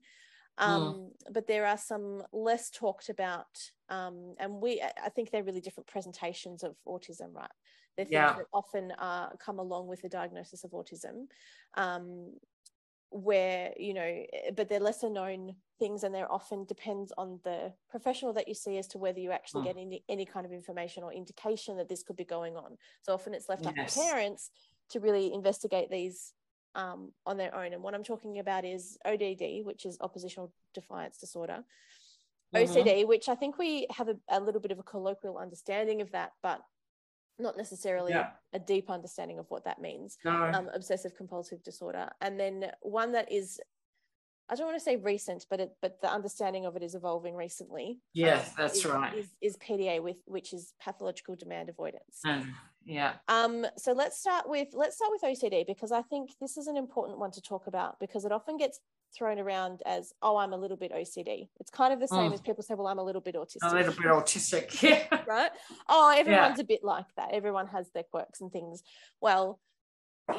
[0.58, 1.34] Um, mm.
[1.34, 3.58] but there are some less talked about
[3.90, 7.50] um, and we i think they're really different presentations of autism right
[7.98, 8.34] they're things yeah.
[8.34, 11.26] that often uh, come along with the diagnosis of autism
[11.76, 12.32] um,
[13.12, 17.74] where you know eh, but they're lesser known things and they're often depends on the
[17.90, 19.66] professional that you see as to whether you actually mm.
[19.66, 23.14] get any, any kind of information or indication that this could be going on so
[23.14, 23.98] often it's left yes.
[23.98, 24.52] up to parents
[24.90, 26.34] to really investigate these
[26.75, 27.73] um, on their own.
[27.73, 31.63] And what I'm talking about is ODD, which is oppositional defiance disorder,
[32.55, 32.71] mm-hmm.
[32.71, 36.12] OCD, which I think we have a, a, little bit of a colloquial understanding of
[36.12, 36.62] that, but
[37.39, 38.29] not necessarily yeah.
[38.53, 40.17] a deep understanding of what that means.
[40.23, 40.31] No.
[40.31, 42.10] Um, obsessive compulsive disorder.
[42.21, 43.60] And then one that is
[44.52, 47.36] I don't want to say recent, but it, but the understanding of it is evolving
[47.36, 48.00] recently.
[48.14, 49.18] Yes, um, that's is, right.
[49.18, 52.20] Is, is, PDA with which is pathological demand avoidance.
[52.28, 52.48] Mm,
[52.84, 53.14] yeah.
[53.30, 53.66] Um.
[53.78, 57.18] So let's start with let's start with OCD because I think this is an important
[57.18, 58.82] one to talk about because it often gets
[59.18, 61.48] thrown around as oh I'm a little bit OCD.
[61.62, 62.34] It's kind of the same mm.
[62.34, 63.72] as people say well I'm a little bit autistic.
[63.72, 64.82] A little bit autistic.
[64.82, 65.22] Yeah.
[65.26, 65.52] right.
[65.88, 66.64] Oh, everyone's yeah.
[66.64, 67.30] a bit like that.
[67.32, 68.84] Everyone has their quirks and things.
[69.22, 69.60] Well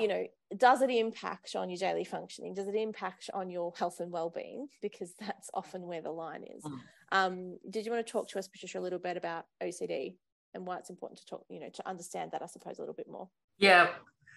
[0.00, 0.26] you know,
[0.56, 2.54] does it impact on your daily functioning?
[2.54, 4.68] Does it impact on your health and well-being?
[4.82, 6.62] Because that's often where the line is.
[6.62, 6.78] Mm.
[7.12, 10.16] Um, did you want to talk to us, Patricia, a little bit about OCD
[10.54, 12.94] and why it's important to talk, you know, to understand that, I suppose, a little
[12.94, 13.28] bit more?
[13.58, 13.88] Yeah.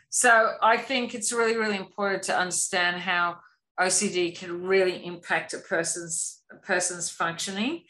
[0.09, 3.37] So I think it's really, really important to understand how
[3.79, 7.83] OCD can really impact a person's a person's functioning.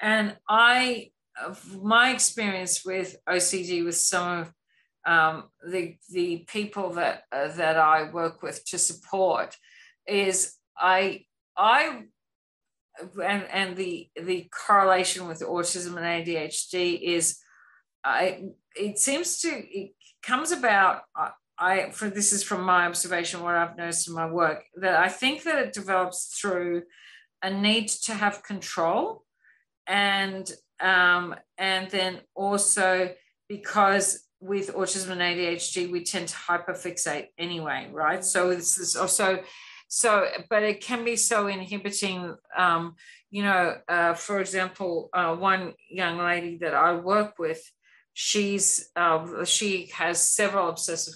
[0.00, 1.10] And I,
[1.80, 4.52] my experience with OCD with some of
[5.06, 9.56] um, the the people that uh, that I work with to support
[10.06, 11.24] is I
[11.56, 12.04] I
[13.22, 17.38] and and the the correlation with autism and ADHD is
[18.04, 23.42] I it seems to it comes about uh, I for this is from my observation
[23.42, 26.82] what I've noticed in my work that I think that it develops through
[27.42, 29.24] a need to have control
[29.86, 33.14] and um, and then also
[33.48, 38.24] because with autism and ADHD, we tend to hyperfixate anyway, right?
[38.24, 39.40] So this is also
[39.88, 42.36] so, but it can be so inhibiting.
[42.56, 42.94] Um,
[43.30, 47.60] you know, uh, for example, uh, one young lady that I work with,
[48.12, 51.14] she's uh, she has several obsessive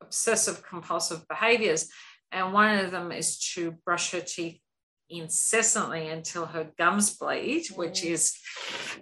[0.00, 1.88] obsessive compulsive behaviors,
[2.30, 4.60] and one of them is to brush her teeth
[5.10, 7.76] incessantly until her gums bleed, mm.
[7.76, 8.36] which is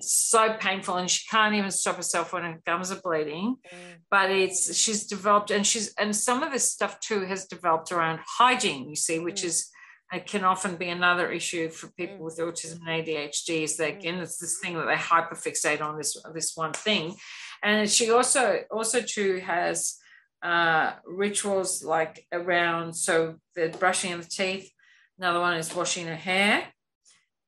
[0.00, 3.56] so painful, and she can't even stop herself when her gums are bleeding.
[3.72, 3.96] Mm.
[4.10, 8.20] But it's she's developed, and she's and some of this stuff too has developed around
[8.38, 8.88] hygiene.
[8.88, 9.46] You see, which mm.
[9.46, 9.70] is
[10.12, 12.20] it can often be another issue for people mm.
[12.20, 13.62] with autism and ADHD.
[13.62, 13.98] Is that mm.
[13.98, 17.16] again, it's this thing that they hyperfixate on this this one thing,
[17.62, 19.96] and she also also too has
[20.42, 24.70] uh, rituals like around so the brushing of the teeth
[25.18, 26.64] Another one is washing her hair.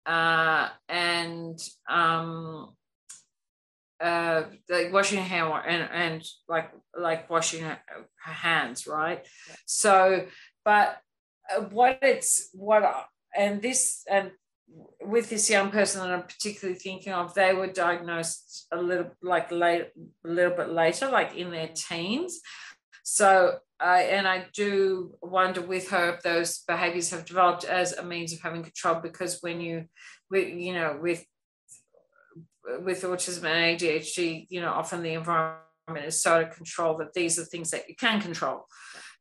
[0.07, 2.75] Uh, and um,
[4.01, 7.79] uh, like washing her hair and, and like like washing her,
[8.25, 9.27] her hands, right?
[9.49, 9.55] Yeah.
[9.67, 10.27] So,
[10.65, 10.99] but
[11.55, 12.85] uh, what it's what
[13.37, 14.31] and this and
[15.03, 19.51] with this young person that I'm particularly thinking of, they were diagnosed a little like
[19.51, 19.89] late,
[20.25, 22.41] a little bit later, like in their teens.
[23.11, 28.05] So I and I do wonder with her if those behaviors have developed as a
[28.05, 29.87] means of having control because when you,
[30.31, 31.25] you know, with
[32.81, 37.39] with autism and ADHD, you know, often the environment is so to control that these
[37.39, 38.67] are things that you can control,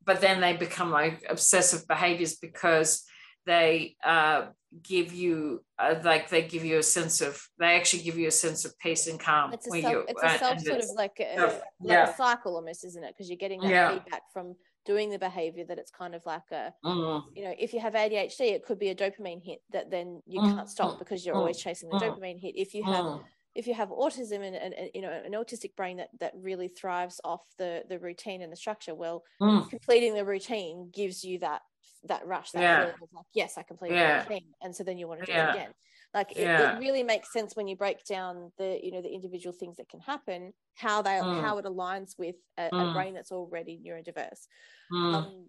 [0.06, 3.06] but then they become like obsessive behaviors because
[3.48, 4.48] they uh,
[4.84, 8.32] give you uh, like they give you a sense of they actually give you a
[8.32, 11.20] sense of peace and calm it's a self, you, it's a self sort of like
[11.20, 12.10] a, like yeah.
[12.10, 13.94] a cycle almost isn't it because you're getting that yeah.
[13.94, 14.56] feedback from
[14.86, 17.24] doing the behavior that it's kind of like a mm.
[17.34, 20.40] you know if you have adhd it could be a dopamine hit that then you
[20.42, 20.56] mm.
[20.56, 21.40] can't stop because you're mm.
[21.40, 23.20] always chasing the dopamine hit if you have
[23.56, 26.68] if you have autism and, and, and, you know an autistic brain that that really
[26.68, 29.68] thrives off the the routine and the structure well mm.
[29.70, 31.62] completing the routine gives you that
[32.08, 32.80] that rush, that yeah.
[32.80, 34.20] feeling of like, yes, I completed yeah.
[34.20, 34.46] the thing.
[34.62, 35.52] And so then you want to do yeah.
[35.52, 35.72] it again.
[36.14, 39.54] Like it, it, really makes sense when you break down the, you know, the individual
[39.54, 41.42] things that can happen, how they mm.
[41.42, 42.90] how it aligns with a, mm.
[42.90, 44.48] a, brain that's already neurodiverse.
[44.92, 45.14] Mm.
[45.14, 45.48] Um,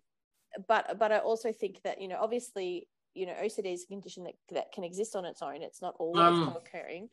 [0.66, 4.24] but but I also think that, you know, obviously, you know, OCD is a condition
[4.24, 5.62] that, that can exist on its own.
[5.62, 6.52] It's not always mm.
[6.52, 7.08] co-occurring.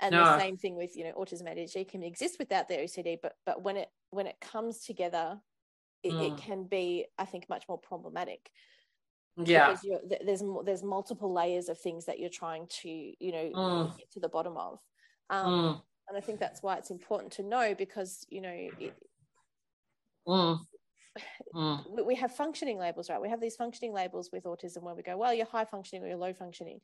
[0.00, 0.24] And no.
[0.24, 3.62] the same thing with, you know, autism ADHD can exist without the OCD, but but
[3.62, 5.38] when it when it comes together,
[6.02, 6.38] it, it mm.
[6.38, 8.50] can be, I think, much more problematic
[9.46, 9.86] yeah because
[10.24, 13.98] there's there's multiple layers of things that you're trying to you know mm.
[13.98, 14.78] get to the bottom of
[15.30, 15.82] um, mm.
[16.08, 18.94] and i think that's why it's important to know because you know it,
[20.26, 20.58] mm.
[21.54, 22.06] mm.
[22.06, 25.16] we have functioning labels right we have these functioning labels with autism where we go
[25.16, 26.80] well you're high functioning or you're low functioning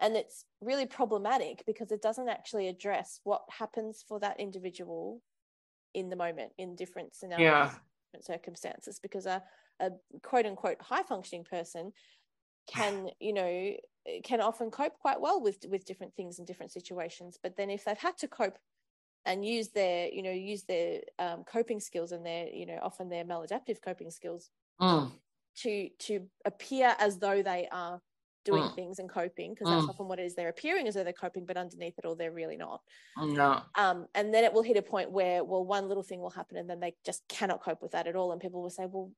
[0.00, 5.20] and it's really problematic because it doesn't actually address what happens for that individual
[5.94, 7.70] in the moment in different scenarios yeah.
[8.12, 9.42] different circumstances because a
[9.80, 9.90] a
[10.22, 11.92] quote unquote high functioning person
[12.66, 13.72] can you know
[14.24, 17.84] can often cope quite well with with different things in different situations but then if
[17.84, 18.58] they've had to cope
[19.26, 23.08] and use their you know use their um, coping skills and their you know often
[23.08, 24.50] their maladaptive coping skills
[24.80, 25.10] mm.
[25.56, 28.00] to to appear as though they are
[28.44, 28.74] doing mm.
[28.74, 29.90] things and coping because that's mm.
[29.90, 32.32] often what it is they're appearing as though they're coping but underneath it all they're
[32.32, 32.80] really not
[33.18, 36.30] no um and then it will hit a point where well one little thing will
[36.30, 38.86] happen and then they just cannot cope with that at all and people will say
[38.90, 39.10] well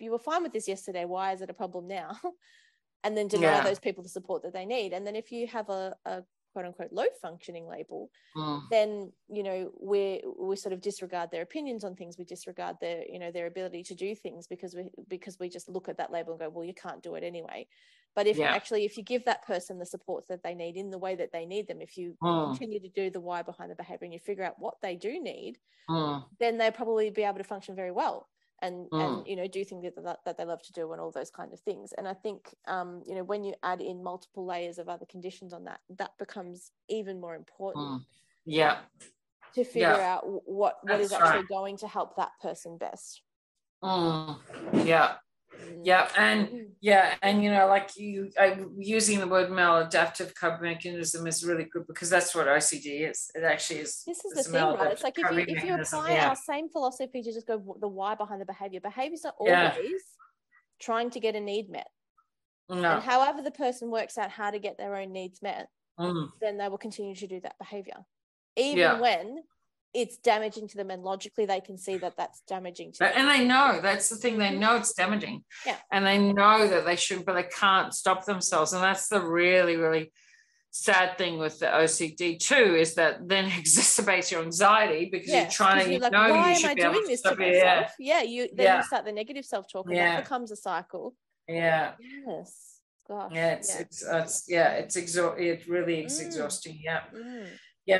[0.00, 1.04] you were fine with this yesterday.
[1.04, 2.18] Why is it a problem now?
[3.04, 3.64] and then deny yeah.
[3.64, 4.92] those people the support that they need.
[4.92, 6.22] And then if you have a, a
[6.52, 8.62] quote unquote low functioning label, mm.
[8.70, 12.16] then you know we we sort of disregard their opinions on things.
[12.18, 15.68] We disregard their you know their ability to do things because we because we just
[15.68, 17.66] look at that label and go, well, you can't do it anyway.
[18.14, 18.50] But if yeah.
[18.52, 21.32] actually if you give that person the supports that they need in the way that
[21.32, 22.46] they need them, if you mm.
[22.50, 25.20] continue to do the why behind the behavior and you figure out what they do
[25.20, 25.56] need,
[25.88, 26.22] mm.
[26.38, 28.28] then they'll probably be able to function very well
[28.62, 29.02] and mm.
[29.18, 31.52] and you know do things that, that they love to do and all those kind
[31.52, 34.88] of things and i think um you know when you add in multiple layers of
[34.88, 38.04] other conditions on that that becomes even more important mm.
[38.46, 38.78] yeah
[39.54, 40.14] to figure yeah.
[40.14, 41.48] out what what That's is actually right.
[41.48, 43.22] going to help that person best
[43.82, 44.38] mm.
[44.84, 45.14] yeah
[45.82, 46.66] yeah and mm.
[46.80, 51.64] yeah and you know like you I, using the word maladaptive coping mechanism is really
[51.64, 55.02] good because that's what ocd is it actually is this is the thing right it's
[55.02, 56.28] like if you if you apply yeah.
[56.28, 59.74] our same philosophy to just go the why behind the behavior behaviors are always yeah.
[60.80, 61.88] trying to get a need met
[62.68, 62.76] no.
[62.76, 66.28] and however the person works out how to get their own needs met mm.
[66.40, 67.96] then they will continue to do that behavior
[68.56, 69.00] even yeah.
[69.00, 69.42] when
[69.94, 73.12] it's damaging to them and logically they can see that that's damaging to them.
[73.14, 76.84] and they know that's the thing they know it's damaging yeah and they know that
[76.84, 80.10] they should but they can't stop themselves and that's the really really
[80.74, 85.50] sad thing with the OCD too is that then exacerbates your anxiety because yeah, you're
[85.50, 87.92] trying to you like, know why you am I doing this to myself?
[87.98, 88.20] Yeah.
[88.20, 88.76] yeah, you then yeah.
[88.78, 90.16] you start the negative self-talk and yeah.
[90.16, 91.14] that becomes a cycle.
[91.46, 91.92] Yeah.
[92.26, 92.78] Yes.
[93.06, 93.32] Gosh.
[93.34, 93.80] Yeah, it's yeah.
[93.82, 96.24] it's, it's yeah, it's exhaust it really is mm.
[96.24, 96.80] exhausting.
[96.82, 97.00] Yeah.
[97.14, 97.48] Mm.
[97.84, 97.98] Yeah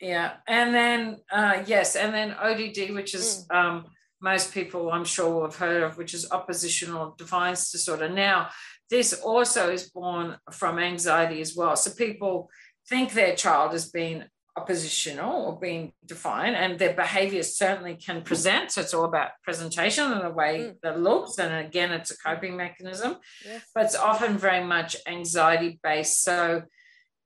[0.00, 2.58] yeah and then uh, yes and then odd
[2.94, 3.56] which is mm.
[3.56, 3.84] um,
[4.20, 8.48] most people i'm sure will have heard of which is oppositional defiance disorder now
[8.90, 12.50] this also is born from anxiety as well so people
[12.88, 14.24] think their child has been
[14.56, 20.12] oppositional or being defiant and their behaviors certainly can present so it's all about presentation
[20.12, 20.74] and the way mm.
[20.82, 23.62] that looks and again it's a coping mechanism yes.
[23.74, 26.62] but it's often very much anxiety based so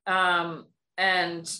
[0.07, 0.65] um,
[0.97, 1.55] and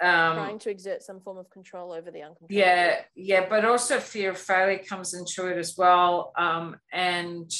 [0.00, 2.54] um, trying to exert some form of control over the uncontrollable.
[2.54, 6.32] Yeah, yeah, but also fear of failure comes into it as well.
[6.36, 7.50] Um, and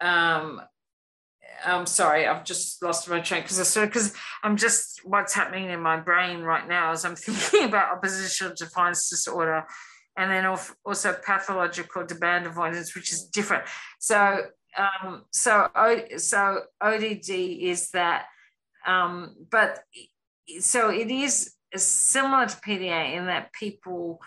[0.00, 0.60] um,
[1.64, 5.70] I'm sorry, I've just lost my train because I sort because I'm just what's happening
[5.70, 9.64] in my brain right now is I'm thinking about oppositional defiance disorder,
[10.16, 10.44] and then
[10.84, 13.64] also pathological demand avoidance, which is different.
[14.00, 14.46] So,
[14.76, 15.68] um, so
[16.16, 18.24] so ODD is that,
[18.84, 19.78] um, but
[20.60, 24.20] so it is similar to PDA in that people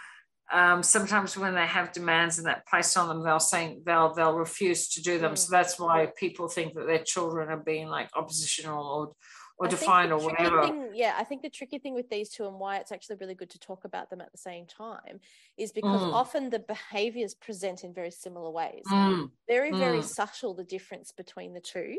[0.54, 4.38] um, sometimes when they have demands and that placed on them, they'll say they'll they'll
[4.38, 5.34] refuse to do them.
[5.34, 5.38] Mm.
[5.38, 9.16] So that's why people think that their children are being like oppositional or
[9.58, 10.64] or defiant or whatever.
[10.64, 13.36] Thing, yeah, I think the tricky thing with these two and why it's actually really
[13.36, 15.22] good to talk about them at the same time
[15.58, 16.14] is because mm.
[16.14, 18.84] often the behaviors present in very similar ways.
[18.92, 19.32] Mm.
[19.48, 20.04] Very, very mm.
[20.04, 21.98] subtle the difference between the two.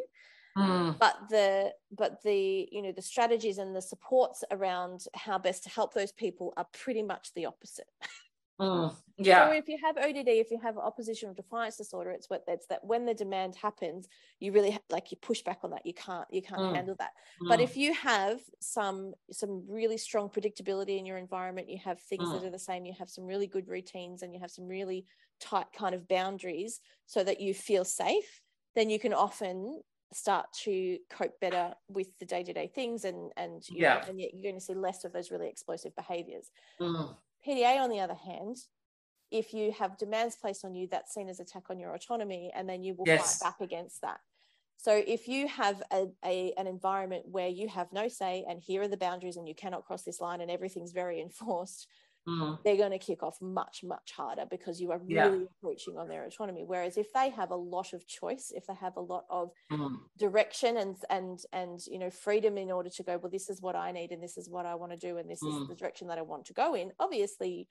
[0.56, 0.98] Mm.
[0.98, 5.68] but the but the you know the strategies and the supports around how best to
[5.68, 7.88] help those people are pretty much the opposite
[8.58, 8.94] mm.
[9.18, 12.66] yeah so if you have odd if you have oppositional defiance disorder it's what that's
[12.68, 14.08] that when the demand happens
[14.40, 16.74] you really have, like you push back on that you can't you can't mm.
[16.74, 17.12] handle that
[17.48, 17.62] but mm.
[17.62, 22.40] if you have some some really strong predictability in your environment you have things that
[22.40, 22.46] mm.
[22.46, 25.04] are the same you have some really good routines and you have some really
[25.38, 28.40] tight kind of boundaries so that you feel safe
[28.74, 29.82] then you can often
[30.16, 34.54] start to cope better with the day-to-day things and and yeah know, and you're going
[34.54, 36.50] to see less of those really explosive behaviors
[36.80, 37.14] mm.
[37.46, 38.56] pda on the other hand
[39.30, 42.66] if you have demands placed on you that's seen as attack on your autonomy and
[42.66, 43.38] then you will yes.
[43.38, 44.20] fight back against that
[44.78, 48.82] so if you have a, a, an environment where you have no say and here
[48.82, 51.88] are the boundaries and you cannot cross this line and everything's very enforced
[52.28, 52.58] mm.
[52.64, 55.44] they're going to kick off much, much harder because you are really yeah.
[55.58, 56.64] approaching on their autonomy.
[56.64, 59.96] Whereas if they have a lot of choice, if they have a lot of mm.
[60.18, 63.76] direction and and and you know freedom in order to go, well, this is what
[63.76, 65.62] I need and this is what I want to do and this mm.
[65.62, 66.92] is the direction that I want to go in.
[66.98, 67.68] Obviously,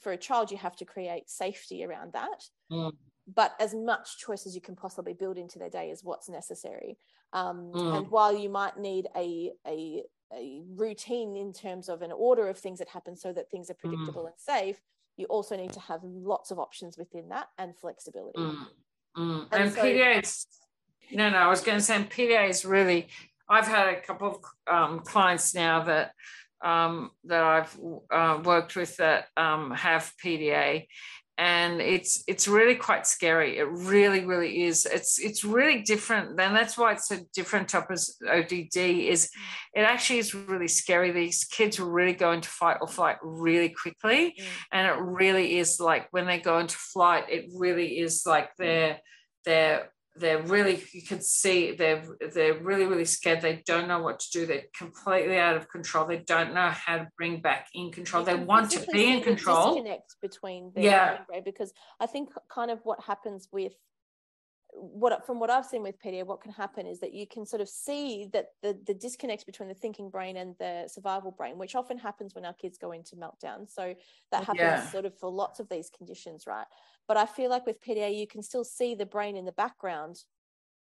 [0.00, 2.44] for a child, you have to create safety around that.
[2.70, 2.92] Mm.
[3.34, 6.96] But as much choice as you can possibly build into their day is what's necessary.
[7.32, 7.98] Um, mm.
[7.98, 10.02] and while you might need a, a
[10.32, 13.74] a routine in terms of an order of things that happen so that things are
[13.74, 13.78] mm.
[13.78, 14.26] predictable mm.
[14.26, 14.80] and safe
[15.16, 18.66] you also need to have lots of options within that and flexibility mm.
[19.16, 19.46] Mm.
[19.52, 20.46] and, and so, pda is
[21.12, 23.08] no no i was going to say pda is really
[23.48, 26.12] i've had a couple of um, clients now that
[26.62, 27.78] um, that i've
[28.10, 30.86] uh, worked with that um, have pda
[31.38, 33.58] and it's it's really quite scary.
[33.58, 34.84] It really, really is.
[34.84, 36.36] It's it's really different.
[36.36, 38.76] Then that's why it's a different type of ODD.
[38.76, 39.30] Is
[39.72, 41.12] it actually is really scary.
[41.12, 44.44] These kids really go into fight or flight really quickly, mm.
[44.72, 48.98] and it really is like when they go into flight, it really is like they're
[49.44, 52.04] they're they're really you can see they're
[52.34, 53.40] they're really really scared.
[53.40, 54.46] They don't know what to do.
[54.46, 56.06] They're completely out of control.
[56.06, 58.24] They don't know how to bring back in control.
[58.24, 59.74] They want to be in control.
[59.74, 61.18] disconnect between yeah.
[61.44, 63.72] because i think kind of what happens with
[64.74, 67.62] what from what I've seen with PDA, what can happen is that you can sort
[67.62, 71.74] of see that the the disconnect between the thinking brain and the survival brain, which
[71.74, 73.68] often happens when our kids go into meltdown.
[73.68, 73.94] So
[74.30, 74.90] that happens yeah.
[74.90, 76.66] sort of for lots of these conditions, right?
[77.08, 80.20] But I feel like with PDA, you can still see the brain in the background,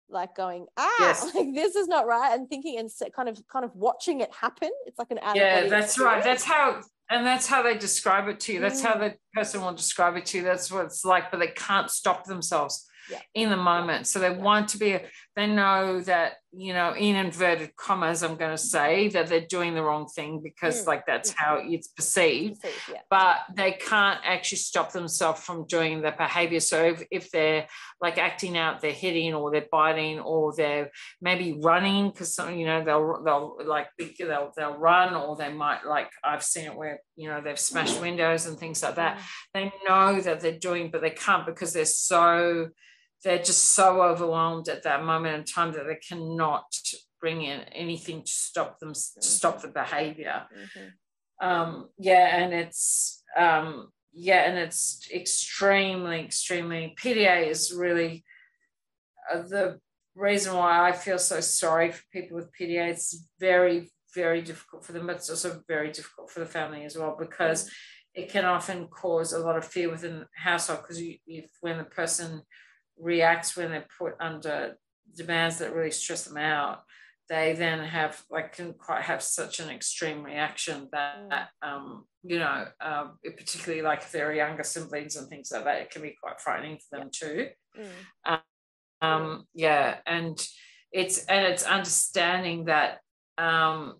[0.10, 1.24] like going, ah, yes.
[1.36, 4.72] like this is not right, and thinking and kind of kind of watching it happen.
[4.86, 6.00] It's like an yeah, that's experience.
[6.00, 6.24] right.
[6.24, 8.60] That's how and that's how they describe it to you.
[8.60, 8.86] That's mm.
[8.86, 10.44] how the person will describe it to you.
[10.44, 13.20] That's what it's like, but they can't stop themselves yeah.
[13.34, 14.08] in the moment.
[14.08, 14.38] So they yeah.
[14.38, 14.98] want to be,
[15.36, 19.74] they know that, you know, in inverted commas, I'm going to say that they're doing
[19.74, 20.88] the wrong thing because, mm.
[20.88, 21.44] like, that's mm-hmm.
[21.44, 22.62] how it's perceived.
[22.62, 23.00] perceived yeah.
[23.10, 26.60] But they can't actually stop themselves from doing the behavior.
[26.60, 27.68] So if, if they're
[28.00, 32.84] like acting out, they're hitting or they're biting or they're maybe running because, you know,
[32.84, 37.28] they'll, they'll like, they'll, they'll run or they might, like, I've seen it where, you
[37.28, 39.18] know, they've smashed windows and things like that.
[39.18, 39.22] Mm.
[39.56, 42.70] They know that they're doing, but they can't because they're so,
[43.24, 46.66] they're just so overwhelmed at that moment in time that they cannot
[47.20, 49.22] bring in anything to stop them mm-hmm.
[49.22, 51.48] stop the behavior mm-hmm.
[51.48, 58.24] um, yeah and it's um, yeah and it's extremely extremely pda is really
[59.34, 59.80] uh, the
[60.16, 64.92] reason why i feel so sorry for people with pda it's very very difficult for
[64.92, 68.22] them but it's also very difficult for the family as well because mm-hmm.
[68.22, 71.84] it can often cause a lot of fear within the household because if when the
[71.84, 72.44] person
[73.04, 74.76] reacts when they're put under
[75.16, 76.84] demands that really stress them out
[77.30, 82.66] they then have like can quite have such an extreme reaction that um, you know
[82.82, 86.40] uh, particularly like if they're younger siblings and things like that it can be quite
[86.40, 87.48] frightening for them too
[87.80, 88.40] mm.
[89.02, 90.46] um, yeah and
[90.92, 93.00] it's and it's understanding that
[93.38, 93.96] um,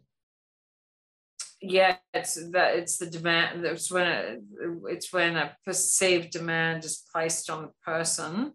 [1.62, 4.42] yeah it's that it's the demand it's when it,
[4.90, 8.52] it's when a perceived demand is placed on the person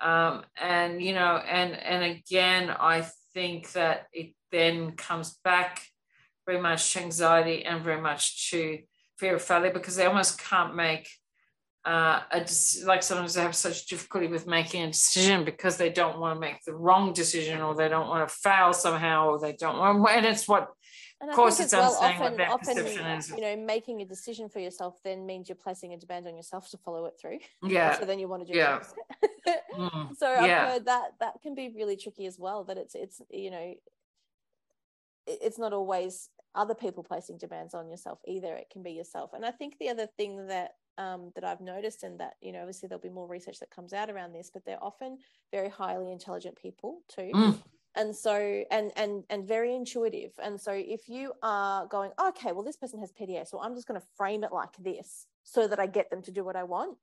[0.00, 5.82] um, and you know and and again i think that it then comes back
[6.46, 8.78] very much to anxiety and very much to
[9.18, 11.08] fear of failure because they almost can't make
[11.84, 12.46] uh, a
[12.84, 16.40] like sometimes they have such difficulty with making a decision because they don't want to
[16.40, 20.06] make the wrong decision or they don't want to fail somehow or they don't want
[20.10, 20.68] and it's what
[21.20, 22.76] and of course, it's well, often, often
[23.36, 26.70] you know, making a decision for yourself then means you're placing a demand on yourself
[26.70, 27.38] to follow it through.
[27.62, 27.98] Yeah.
[27.98, 28.80] so then you want to do yeah.
[29.76, 30.16] mm.
[30.18, 30.72] So I've yeah.
[30.72, 32.64] heard that that can be really tricky as well.
[32.64, 33.74] That it's it's you know,
[35.26, 38.54] it's not always other people placing demands on yourself either.
[38.56, 39.34] It can be yourself.
[39.34, 42.60] And I think the other thing that um, that I've noticed, and that you know,
[42.60, 45.18] obviously there'll be more research that comes out around this, but they're often
[45.52, 47.30] very highly intelligent people too.
[47.34, 47.62] Mm
[47.96, 52.62] and so and and and very intuitive and so if you are going okay well
[52.62, 55.80] this person has pda so i'm just going to frame it like this so that
[55.80, 56.96] i get them to do what i want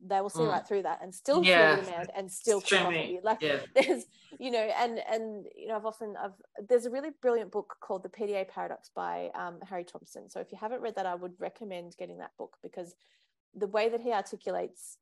[0.00, 0.48] they will see mm.
[0.48, 1.74] right through that and still yeah.
[1.74, 3.58] feel demand and still kill you like yeah.
[3.74, 4.04] there's
[4.38, 8.04] you know and and you know i've often i've there's a really brilliant book called
[8.04, 11.32] the pda paradox by um, harry thompson so if you haven't read that i would
[11.40, 12.94] recommend getting that book because
[13.56, 14.98] the way that he articulates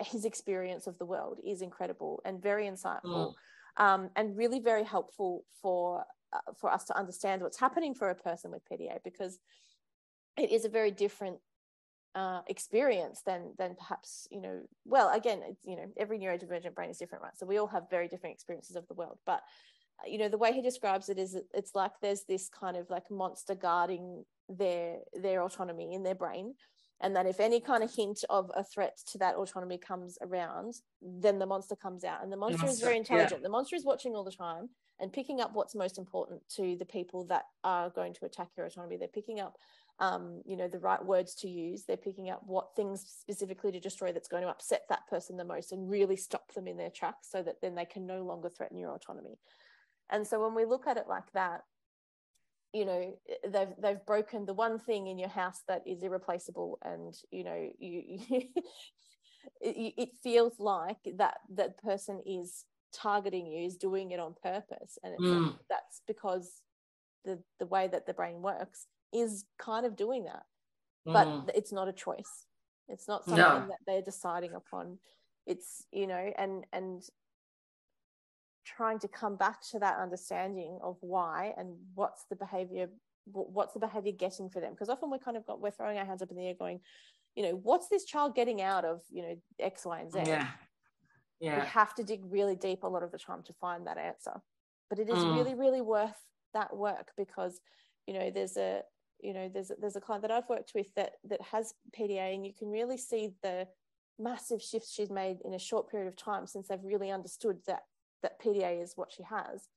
[0.00, 3.34] his experience of the world is incredible and very insightful mm
[3.76, 8.14] um, and really very helpful for uh, for us to understand what's happening for a
[8.14, 9.38] person with PDA because
[10.36, 11.38] it is a very different
[12.14, 16.98] uh, experience than than perhaps you know well again you know every neurodivergent brain is
[16.98, 17.36] different right?
[17.36, 19.42] So we all have very different experiences of the world but
[20.00, 22.88] uh, you know the way he describes it is it's like there's this kind of
[22.90, 26.54] like monster guarding their their autonomy in their brain
[27.00, 30.74] and that if any kind of hint of a threat to that autonomy comes around
[31.00, 32.22] then the monster comes out.
[32.22, 33.44] And the monster, monster is very intelligent yeah.
[33.44, 34.68] the monster is watching all the time
[35.00, 38.66] and picking up what's most important to the people that are going to attack your
[38.66, 38.96] autonomy.
[38.96, 39.56] They're picking up
[40.00, 41.84] um, you know the right words to use.
[41.84, 45.44] They're picking up what things specifically to destroy that's going to upset that person the
[45.44, 48.48] most and really stop them in their tracks so that then they can no longer
[48.48, 49.38] threaten your autonomy.
[50.10, 51.62] And so when we look at it like that
[52.72, 53.14] you know
[53.48, 57.68] they've they've broken the one thing in your house that is irreplaceable and you know
[57.78, 58.42] you, you
[59.60, 65.18] it, feels like that that person is targeting you is doing it on purpose and
[65.18, 65.54] mm.
[65.68, 66.62] that's because
[67.24, 70.44] the the way that the brain works is kind of doing that
[71.06, 71.50] but mm.
[71.54, 72.46] it's not a choice
[72.88, 73.66] it's not something no.
[73.68, 74.98] that they're deciding upon
[75.46, 77.02] it's you know and and
[78.76, 82.88] trying to come back to that understanding of why and what's the behavior
[83.32, 86.04] what's the behavior getting for them because often we're kind of got we're throwing our
[86.04, 86.80] hands up in the air going
[87.36, 90.48] you know what's this child getting out of you know x y and z yeah
[91.40, 91.60] yeah.
[91.60, 94.36] we have to dig really deep a lot of the time to find that answer
[94.90, 95.36] but it is Mm.
[95.36, 96.20] really really worth
[96.54, 97.60] that work because
[98.06, 98.82] you know there's a
[99.20, 102.34] you know there's a, there's a client that I've worked with that that has PDA
[102.34, 103.66] and you can really see the
[104.18, 107.82] massive shifts she's made in a short period of time since they've really understood that
[108.22, 109.68] that PDA is what she has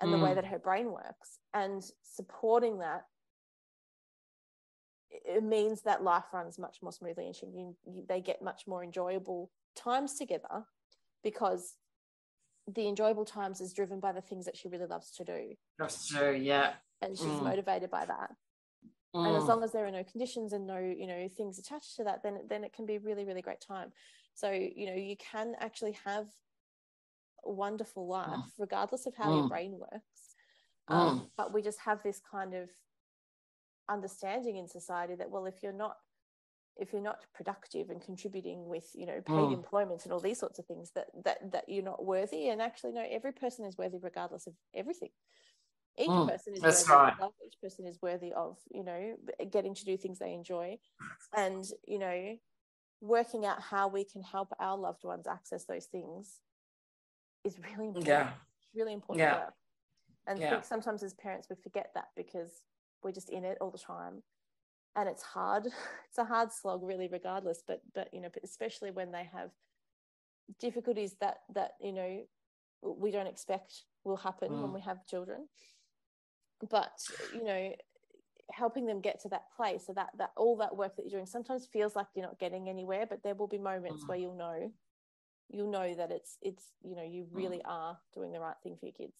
[0.00, 0.34] and the way Mm.
[0.36, 3.06] that her brain works and supporting that
[5.10, 8.66] it means that life runs much more smoothly and she, you, you, they get much
[8.66, 10.64] more enjoyable times together
[11.24, 11.76] because
[12.72, 16.06] the enjoyable times is driven by the things that she really loves to do That's
[16.06, 16.32] true.
[16.34, 16.74] Yeah.
[17.02, 17.44] and she's Mm.
[17.44, 18.30] motivated by that
[19.14, 19.48] and as Mm.
[19.48, 22.46] long as there are no conditions and no you know things attached to that then
[22.48, 23.92] then it can be really really great time
[24.34, 26.26] so you know you can actually have
[27.44, 29.48] wonderful life regardless of how your Mm.
[29.48, 30.34] brain works.
[30.88, 32.68] Um, but we just have this kind of
[33.88, 35.96] understanding in society that well if you're not
[36.76, 39.52] if you're not productive and contributing with you know paid Mm.
[39.54, 42.92] employment and all these sorts of things that that that you're not worthy and actually
[42.92, 45.10] no every person is worthy regardless of everything.
[45.98, 47.12] Each Mm, person is that's worthy right.
[47.12, 49.16] of love each person is worthy of you know
[49.50, 50.78] getting to do things they enjoy.
[51.36, 52.36] And you know
[53.00, 56.40] working out how we can help our loved ones access those things
[57.44, 58.30] is really important Yeah.
[58.74, 59.34] really important Yeah.
[59.36, 59.54] work
[60.26, 62.64] and I think sometimes as parents we forget that because
[63.02, 64.22] we're just in it all the time
[64.96, 65.66] and it's hard
[66.08, 69.50] it's a hard slog really regardless but but you know especially when they have
[70.58, 72.22] difficulties that that you know
[72.82, 74.74] we don't expect will happen when Mm.
[74.74, 75.48] we have children
[76.70, 76.92] but
[77.34, 77.72] you know
[78.50, 81.26] helping them get to that place so that that all that work that you're doing
[81.26, 84.08] sometimes feels like you're not getting anywhere but there will be moments Mm.
[84.08, 84.72] where you'll know
[85.52, 87.36] you'll know that it's it's you know you Mm.
[87.40, 89.18] really are doing the right thing for your kids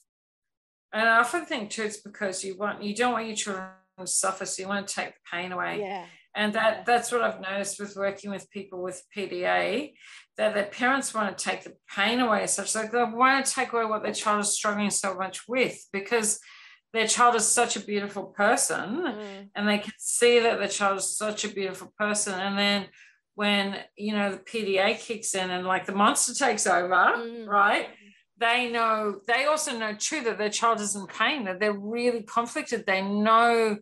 [0.92, 3.68] And I often think too, it's because you want you don't want your children
[3.98, 5.80] to suffer, so you want to take the pain away.
[5.80, 9.92] yeah And that that's what I've noticed with working with people with PDA,
[10.38, 12.74] that their parents want to take the pain away such.
[12.74, 16.40] Like they want to take away what their child is struggling so much with because
[16.92, 19.50] their child is such a beautiful person Mm.
[19.54, 22.34] and they can see that the child is such a beautiful person.
[22.46, 22.78] And then
[23.40, 27.46] when you know the PDA kicks in and like the monster takes over, Mm.
[27.46, 27.88] right?
[28.36, 32.22] They know they also know too that their child is in pain, that they're really
[32.22, 32.84] conflicted.
[32.84, 33.78] They know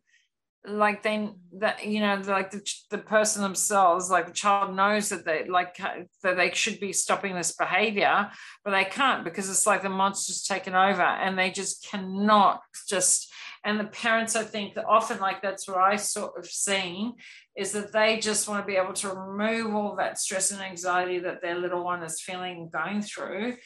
[0.65, 5.25] like they that you know like the, the person themselves like the child knows that
[5.25, 5.77] they like
[6.23, 8.29] that they should be stopping this behavior
[8.65, 13.33] but they can't because it's like the monster's taken over and they just cannot just
[13.65, 17.15] and the parents i think that often like that's what i sort of seen
[17.57, 21.19] is that they just want to be able to remove all that stress and anxiety
[21.19, 23.57] that their little one is feeling going through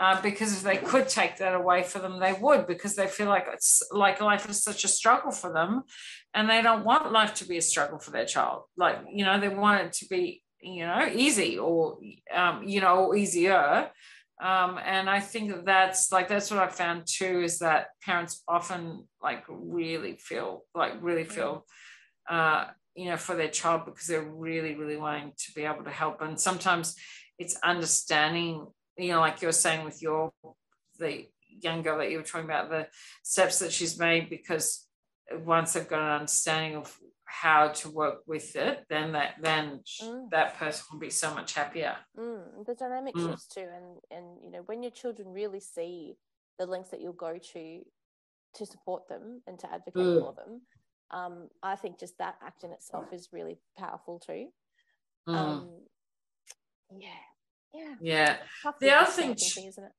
[0.00, 3.28] uh, because if they could take that away for them, they would, because they feel
[3.28, 5.82] like it's like life is such a struggle for them,
[6.32, 8.62] and they don't want life to be a struggle for their child.
[8.76, 11.98] Like you know, they want it to be you know easy or
[12.34, 13.90] um, you know easier.
[14.40, 18.42] Um, and I think that that's like that's what I found too is that parents
[18.48, 21.64] often like really feel like really feel
[22.28, 25.90] uh, you know for their child because they're really really wanting to be able to
[25.90, 26.96] help, and sometimes
[27.38, 28.66] it's understanding
[28.96, 30.32] you know, like you're saying with your
[30.98, 32.88] the young girl that you were talking about, the
[33.22, 34.86] steps that she's made, because
[35.44, 36.96] once they've got an understanding of
[37.32, 40.30] how to work with it, then that then Mm.
[40.30, 41.96] that person will be so much happier.
[42.16, 43.26] Mm, the dynamic Mm.
[43.30, 46.18] shifts too, and and you know when your children really see
[46.58, 47.84] the lengths that you'll go to
[48.54, 50.20] to support them and to advocate Mm.
[50.20, 50.66] for them,
[51.10, 54.52] um, I think just that act in itself is really powerful too.
[55.26, 55.34] Mm.
[55.34, 55.86] Um,
[56.94, 57.22] yeah,
[57.72, 57.94] yeah.
[58.00, 58.36] yeah,
[58.80, 59.92] The other business thing isn't it?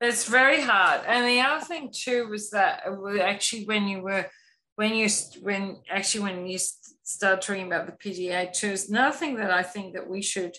[0.00, 1.04] it's very hard.
[1.06, 2.82] And the other thing too was that
[3.20, 4.30] actually when you were
[4.76, 5.08] when you
[5.42, 6.58] when actually when you
[7.02, 10.56] start talking about the PDA too, is another thing that I think that we should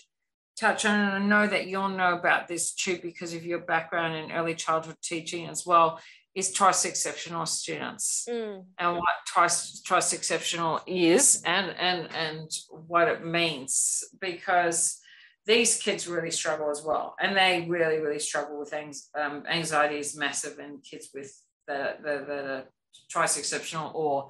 [0.58, 4.14] touch on, and I know that you'll know about this too because of your background
[4.16, 6.00] in early childhood teaching as well,
[6.34, 13.08] is twice exceptional students Mm, and what twice twice exceptional is and and and what
[13.08, 14.98] it means because
[15.46, 17.14] these kids really struggle as well.
[17.20, 21.32] And they really really struggle with anx- um, anxiety is massive in kids with
[21.68, 22.64] the the, the
[23.10, 24.28] twice exceptional or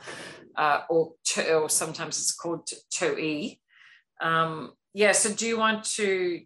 [0.56, 3.58] uh, or two, or sometimes it's called 2e
[4.20, 6.40] um yeah so do you want to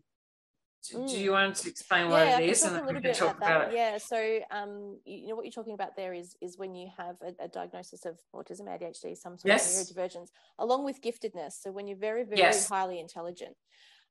[0.93, 3.37] do you want to explain what yeah, it is and then we can bit talk
[3.37, 3.69] about about that.
[3.69, 6.75] it Yeah, so um, you, you know what you're talking about there is is when
[6.75, 9.67] you have a, a diagnosis of autism, ADHD, some sort Yes.
[9.67, 11.53] of neurodivergence, along with giftedness.
[11.61, 12.69] So when you're very, very Yes.
[12.69, 13.57] highly intelligent,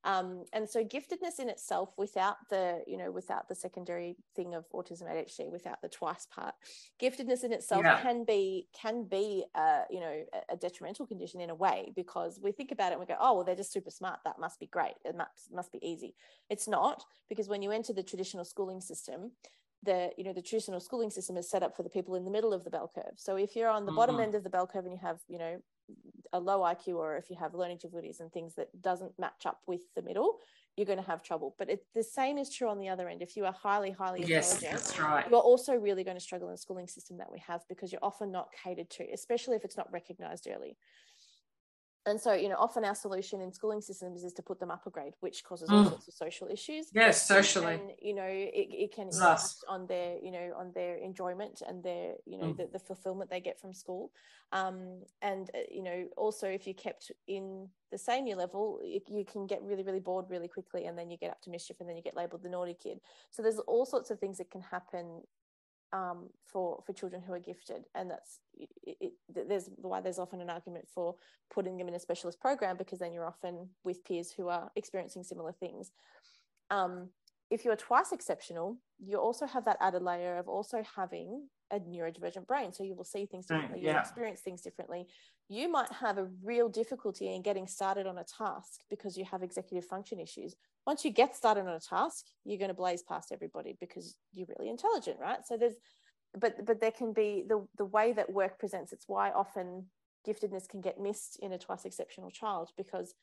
[0.03, 4.65] Um, and so giftedness in itself, without the, you know, without the secondary thing of
[4.71, 6.55] autism ADHD, without the twice part,
[7.01, 7.99] giftedness in itself yeah.
[8.01, 12.51] can be can be, uh, you know, a detrimental condition in a way because we
[12.51, 14.19] think about it and we go, oh, well, they're just super smart.
[14.23, 14.95] That must be great.
[15.03, 16.15] It must must be easy.
[16.49, 19.31] It's not because when you enter the traditional schooling system,
[19.83, 22.31] the you know the traditional schooling system is set up for the people in the
[22.31, 23.97] middle of the bell curve so if you're on the mm-hmm.
[23.97, 25.57] bottom end of the bell curve and you have you know
[26.33, 29.59] a low iq or if you have learning difficulties and things that doesn't match up
[29.67, 30.37] with the middle
[30.75, 33.21] you're going to have trouble but it, the same is true on the other end
[33.21, 35.25] if you are highly highly yes, intelligent that's right.
[35.29, 38.03] you're also really going to struggle in the schooling system that we have because you're
[38.03, 40.77] often not catered to especially if it's not recognized early
[42.05, 44.87] and so, you know, often our solution in schooling systems is to put them up
[44.87, 45.89] a grade, which causes all mm.
[45.89, 46.87] sorts of social issues.
[46.93, 47.73] Yes, socially.
[47.73, 51.83] And, you know, it, it can impact on their, you know, on their enjoyment and
[51.83, 52.57] their, you know, mm.
[52.57, 54.11] the, the, fulfillment they get from school.
[54.53, 59.01] Um, and, uh, you know, also if you kept in the same year level, you,
[59.07, 60.85] you can get really, really bored really quickly.
[60.85, 62.99] And then you get up to mischief and then you get labeled the naughty kid.
[63.29, 65.21] So there's all sorts of things that can happen
[65.93, 68.69] um, for for children who are gifted, and that's it,
[69.01, 69.13] it,
[69.47, 71.15] there's why there's often an argument for
[71.53, 75.23] putting them in a specialist program because then you're often with peers who are experiencing
[75.23, 75.91] similar things.
[76.69, 77.09] Um,
[77.49, 82.47] if you're twice exceptional, you also have that added layer of also having a neurodivergent
[82.47, 82.71] brain.
[82.73, 83.93] So you will see things differently, yeah.
[83.93, 85.07] you experience things differently.
[85.47, 89.41] You might have a real difficulty in getting started on a task because you have
[89.41, 90.55] executive function issues,
[90.89, 94.47] once you get started on a task, you're going to blaze past everybody because you're
[94.57, 95.45] really intelligent, right?
[95.45, 95.75] So there's,
[96.35, 98.91] but but there can be the the way that work presents.
[98.91, 99.85] It's why often
[100.27, 103.13] giftedness can get missed in a twice exceptional child because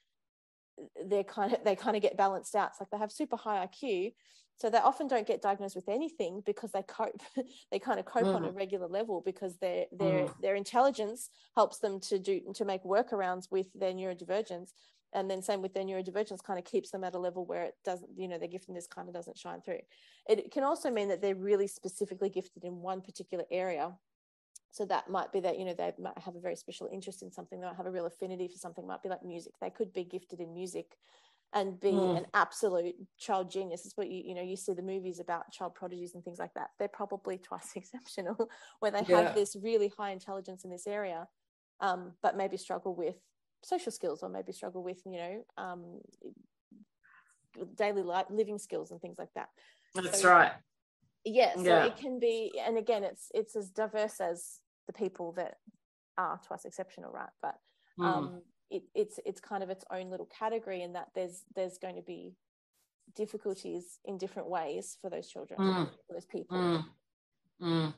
[1.06, 2.70] they're kind of they kind of get balanced out.
[2.70, 4.12] It's like they have super high IQ,
[4.58, 7.20] so they often don't get diagnosed with anything because they cope.
[7.72, 8.36] they kind of cope mm.
[8.36, 8.56] on a mm.
[8.56, 10.40] regular level because their their mm.
[10.40, 14.70] their intelligence helps them to do to make workarounds with their neurodivergence
[15.12, 17.74] and then same with their neurodivergence kind of keeps them at a level where it
[17.84, 19.78] doesn't you know their giftedness kind of doesn't shine through
[20.28, 23.92] it can also mean that they're really specifically gifted in one particular area
[24.70, 27.30] so that might be that you know they might have a very special interest in
[27.30, 29.92] something they might have a real affinity for something might be like music they could
[29.92, 30.96] be gifted in music
[31.52, 32.18] and be mm.
[32.18, 33.86] an absolute child genius.
[33.86, 36.52] is what you you know you see the movies about child prodigies and things like
[36.54, 36.70] that.
[36.78, 38.50] They're probably twice exceptional,
[38.80, 39.22] where they yeah.
[39.22, 41.26] have this really high intelligence in this area,
[41.80, 43.16] um, but maybe struggle with
[43.66, 46.00] social skills or maybe struggle with you know um,
[47.74, 49.48] daily life living skills and things like that
[49.94, 50.52] that's so, right
[51.24, 51.84] yeah so yeah.
[51.84, 55.56] it can be and again it's it's as diverse as the people that
[56.16, 57.56] are twice exceptional right but
[57.98, 58.04] mm.
[58.04, 61.96] um it, it's it's kind of its own little category in that there's there's going
[61.96, 62.34] to be
[63.14, 65.86] difficulties in different ways for those children mm.
[66.06, 66.84] for those people mm.
[67.62, 67.94] mm.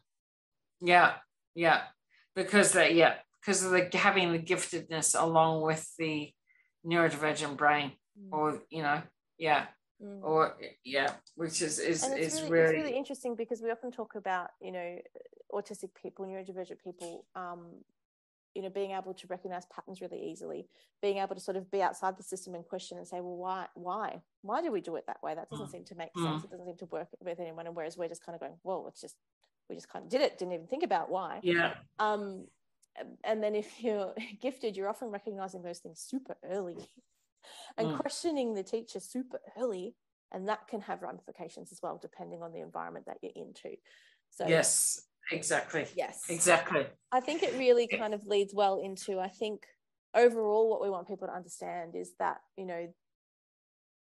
[0.81, 1.15] yeah
[1.55, 1.83] yeah
[2.35, 3.15] because they yeah
[3.49, 6.31] because of the having the giftedness along with the
[6.87, 8.29] neurodivergent brain mm.
[8.31, 9.01] or you know
[9.39, 9.65] yeah
[10.05, 10.23] mm.
[10.23, 12.77] or yeah which is is is really, really...
[12.77, 14.99] really interesting because we often talk about you know
[15.51, 17.69] autistic people neurodivergent people um
[18.55, 20.69] you know being able to recognize patterns really easily
[21.01, 23.67] being able to sort of be outside the system and question and say well why
[23.73, 25.73] why why do we do it that way that doesn't mm.
[25.73, 26.45] seem to make sense mm.
[26.45, 28.85] it doesn't seem to work with anyone and whereas we're just kind of going well
[28.89, 29.17] it's just
[29.71, 32.45] we just kind of did it didn't even think about why yeah um
[33.25, 36.77] and then if you're gifted you're often recognizing those things super early
[37.79, 37.99] and mm.
[37.99, 39.95] questioning the teacher super early
[40.33, 43.77] and that can have ramifications as well depending on the environment that you're into.
[44.31, 45.87] So yes exactly.
[45.95, 46.25] Yes.
[46.31, 46.87] Exactly.
[47.13, 49.67] I think it really kind of leads well into i think
[50.15, 52.89] overall what we want people to understand is that you know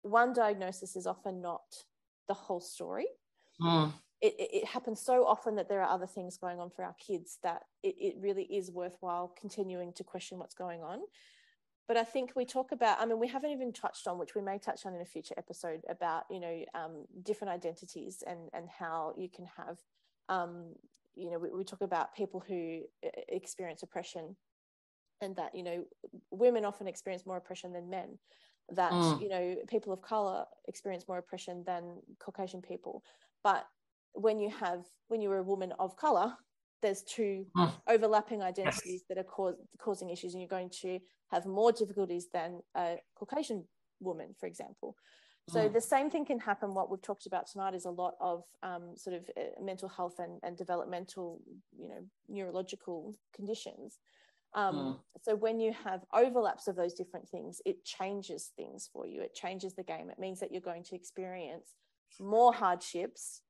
[0.02, 1.62] one diagnosis is often not
[2.28, 3.08] the whole story.
[3.62, 3.94] Mm
[4.24, 7.40] it, it, happens so often that there are other things going on for our kids
[7.44, 11.02] that it, it really is worthwhile continuing to question what's going on
[11.88, 14.42] but i think we talk about i mean we haven't even touched on which we
[14.42, 18.70] may touch on in a future episode about you know um, different identities and and
[18.70, 19.78] how you can have
[20.30, 20.74] um,
[21.16, 22.82] you know we, we talk about people who
[23.28, 24.36] experience oppression
[25.20, 25.84] and that you know
[26.32, 28.18] women often experience more oppression than men
[28.70, 29.22] that mm.
[29.22, 33.04] you know people of color experience more oppression than caucasian people
[33.44, 33.68] but
[34.14, 36.34] when you have when you're a woman of color
[36.82, 37.72] there's two mm.
[37.88, 39.04] overlapping identities yes.
[39.10, 41.00] that are cause, causing issues and you're going to
[41.32, 43.66] have more difficulties than a caucasian
[44.00, 44.96] woman for example
[45.50, 45.74] so mm.
[45.74, 48.94] the same thing can happen what we've talked about tonight is a lot of um,
[48.96, 51.42] sort of uh, mental health and, and developmental
[51.78, 54.00] you know neurological conditions
[54.56, 55.00] um, mm.
[55.22, 59.34] so when you have overlaps of those different things it changes things for you it
[59.34, 61.76] changes the game it means that you're going to experience
[62.20, 63.42] more hardships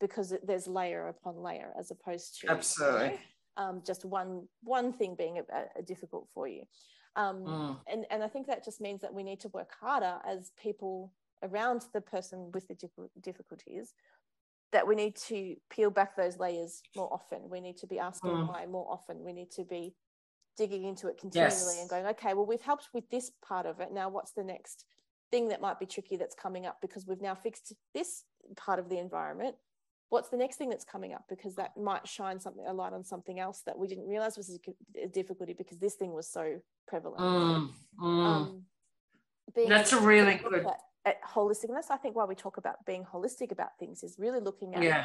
[0.00, 3.06] because there's layer upon layer as opposed to absolutely.
[3.06, 3.18] you know,
[3.56, 6.62] um, just one one thing being a, a difficult for you.
[7.16, 7.76] Um, mm.
[7.86, 11.12] and and i think that just means that we need to work harder as people
[11.44, 12.76] around the person with the
[13.20, 13.94] difficulties
[14.74, 17.48] that we need to peel back those layers more often.
[17.48, 18.48] We need to be asking mm.
[18.48, 19.22] why more often.
[19.24, 19.94] We need to be
[20.56, 21.80] digging into it continually yes.
[21.80, 23.92] and going okay well we've helped with this part of it.
[23.92, 24.84] Now what's the next
[25.30, 26.78] thing that might be tricky that's coming up?
[26.82, 28.24] Because we've now fixed this
[28.56, 29.54] part of the environment
[30.14, 33.02] what's the next thing that's coming up because that might shine something a light on
[33.02, 34.56] something else that we didn't realize was
[35.02, 37.68] a difficulty because this thing was so prevalent mm,
[38.00, 38.24] mm.
[38.24, 38.62] Um,
[39.66, 43.50] that's a really good at, at, holisticness i think why we talk about being holistic
[43.50, 45.04] about things is really looking at yeah.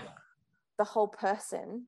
[0.78, 1.88] the whole person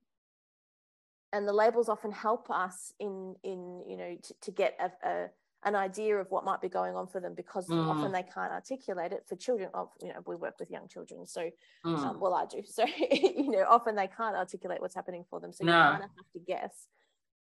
[1.31, 5.29] and the labels often help us in in you know to, to get a, a
[5.63, 7.87] an idea of what might be going on for them because mm.
[7.87, 9.69] often they can't articulate it for children.
[9.73, 11.49] Of you know we work with young children so
[11.85, 11.97] mm.
[11.97, 12.61] um, well i do.
[12.65, 15.71] So you know often they can't articulate what's happening for them so no.
[15.71, 16.87] you kind of have to guess.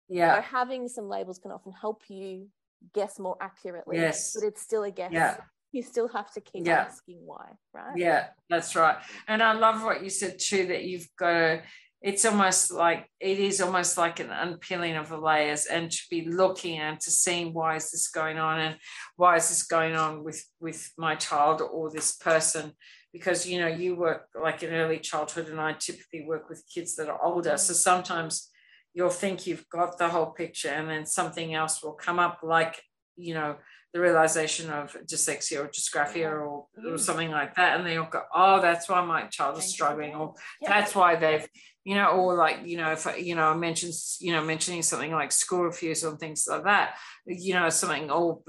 [0.07, 0.35] Yeah.
[0.35, 2.47] So having some labels can often help you
[2.93, 4.33] guess more accurately yes.
[4.33, 5.11] but it's still a guess.
[5.11, 5.37] Yeah.
[5.71, 6.79] You still have to keep yeah.
[6.81, 7.95] asking why right?
[7.95, 8.97] Yeah that's right.
[9.27, 11.61] And i love what you said too that you've got to
[12.01, 16.25] it's almost like it is almost like an unpeeling of the layers and to be
[16.25, 18.77] looking and to seeing why is this going on and
[19.17, 22.71] why is this going on with with my child or this person.
[23.11, 26.95] Because you know you work like in early childhood and i typically work with kids
[26.95, 27.57] that are older.
[27.57, 28.49] So sometimes
[28.93, 32.81] you'll think you've got the whole picture and then something else will come up like
[33.17, 33.57] you know
[33.93, 36.99] the realization of dyslexia or dysgraphia or, or mm.
[36.99, 37.77] something like that.
[37.77, 40.35] And they'll go oh that's why my child is struggling or
[40.65, 41.47] that's why they've
[41.89, 45.11] you know, or like, you know, if, you know, I mentioned, you know, mentioning something
[45.11, 46.93] like school refusal and things like that,
[47.25, 48.41] you know, something or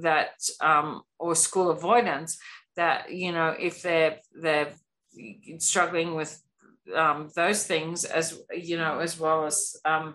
[0.00, 0.30] that,
[0.62, 2.38] um, or school avoidance
[2.74, 4.72] that, you know, if they're, they're
[5.58, 6.40] struggling with
[6.94, 10.14] um, those things as, you know, as well as, um,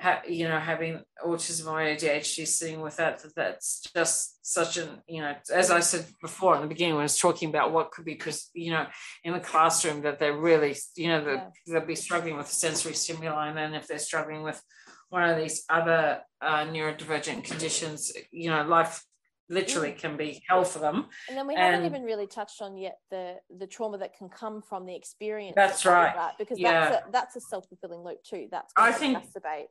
[0.00, 4.88] ha- you know, having autism or ADHD sitting with that, that, that's just such an,
[5.08, 7.90] you know, as I said before in the beginning, when I was talking about what
[7.90, 8.20] could be,
[8.54, 8.86] you know,
[9.24, 11.48] in the classroom, that they're really, you know, yeah.
[11.66, 13.48] they'll be struggling with sensory stimuli.
[13.48, 14.60] And then if they're struggling with
[15.08, 19.04] one of these other uh, neurodivergent conditions, you know, life
[19.48, 19.98] literally mm.
[19.98, 21.06] can be hell for them.
[21.28, 24.62] And then we haven't even really touched on yet the the trauma that can come
[24.62, 25.54] from the experience.
[25.56, 26.14] That's right.
[26.14, 26.90] That, because yeah.
[26.90, 28.48] that's a, that's a self fulfilling loop too.
[28.50, 29.66] That's I think exacerbate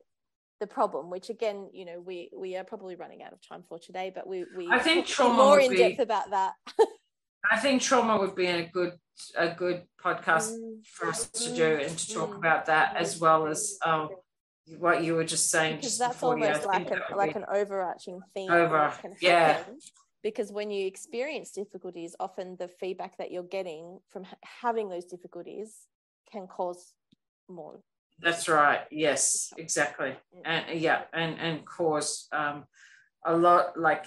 [0.60, 1.10] the problem.
[1.10, 4.26] Which again, you know, we we are probably running out of time for today, but
[4.26, 6.54] we we I think trauma more in depth about that.
[7.50, 8.94] I think trauma would be a good
[9.36, 10.84] a good podcast mm.
[10.86, 12.36] for us to do and to talk mm.
[12.36, 14.08] about that as well as um,
[14.78, 18.20] what you were just saying because just that's almost you, like an like an overarching
[18.34, 19.62] theme over yeah.
[20.22, 24.26] because when you experience difficulties often the feedback that you're getting from
[24.62, 25.86] having those difficulties
[26.32, 26.94] can cause
[27.48, 27.80] more.
[28.18, 28.80] That's right.
[28.90, 30.16] Yes exactly.
[30.34, 30.42] Mm.
[30.44, 32.64] And uh, yeah and and cause um
[33.24, 34.06] a lot like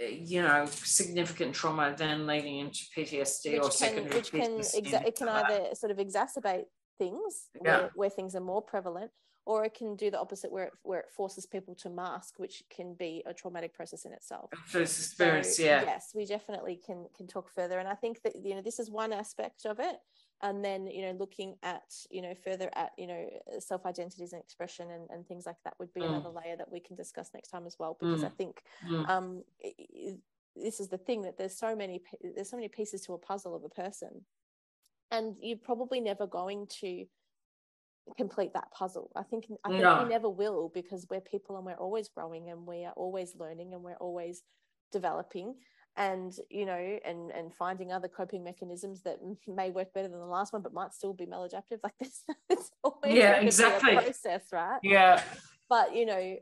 [0.00, 4.58] uh, you know significant trauma then leading into PTSD which or can, secondary which can
[4.58, 6.64] exa- it can either sort of exacerbate
[6.98, 7.78] things yeah.
[7.78, 9.10] where, where things are more prevalent
[9.48, 12.62] or it can do the opposite where it, where it forces people to mask which
[12.68, 17.26] can be a traumatic process in itself experience so, yeah yes we definitely can can
[17.26, 19.96] talk further and i think that you know this is one aspect of it
[20.42, 23.26] and then you know looking at you know further at you know
[23.58, 26.08] self identities and expression and, and things like that would be mm.
[26.08, 28.26] another layer that we can discuss next time as well because mm.
[28.26, 29.08] i think mm.
[29.08, 30.18] um it,
[30.54, 32.02] this is the thing that there's so many
[32.34, 34.24] there's so many pieces to a puzzle of a person
[35.10, 37.06] and you're probably never going to
[38.16, 39.10] complete that puzzle.
[39.16, 40.02] I think I think no.
[40.02, 43.74] we never will because we're people and we're always growing and we are always learning
[43.74, 44.42] and we're always
[44.92, 45.54] developing.
[45.96, 50.26] And you know and and finding other coping mechanisms that may work better than the
[50.26, 51.80] last one but might still be maladaptive.
[51.82, 53.94] Like this it's always yeah exactly.
[53.94, 54.80] process right?
[54.82, 55.22] Yeah.
[55.68, 56.36] But you know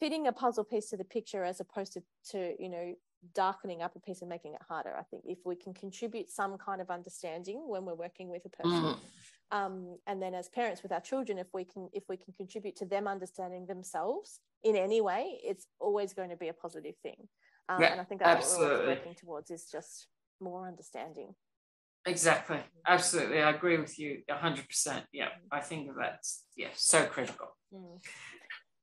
[0.00, 2.94] fitting a puzzle piece to the picture as opposed to to you know
[3.34, 6.56] darkening up a piece and making it harder i think if we can contribute some
[6.56, 8.98] kind of understanding when we're working with a person mm
[9.52, 12.76] um, and then as parents with our children if we can if we can contribute
[12.76, 17.28] to them understanding themselves in any way it's always going to be a positive thing.
[17.68, 18.76] Um, yeah, and i think that's absolutely.
[18.76, 20.06] what we're working towards is just
[20.40, 21.34] more understanding.
[22.06, 22.58] Exactly.
[22.86, 23.42] Absolutely.
[23.42, 25.30] I agree with you 100% yeah mm.
[25.52, 27.48] i think that's yeah so critical.
[27.74, 28.00] Mm.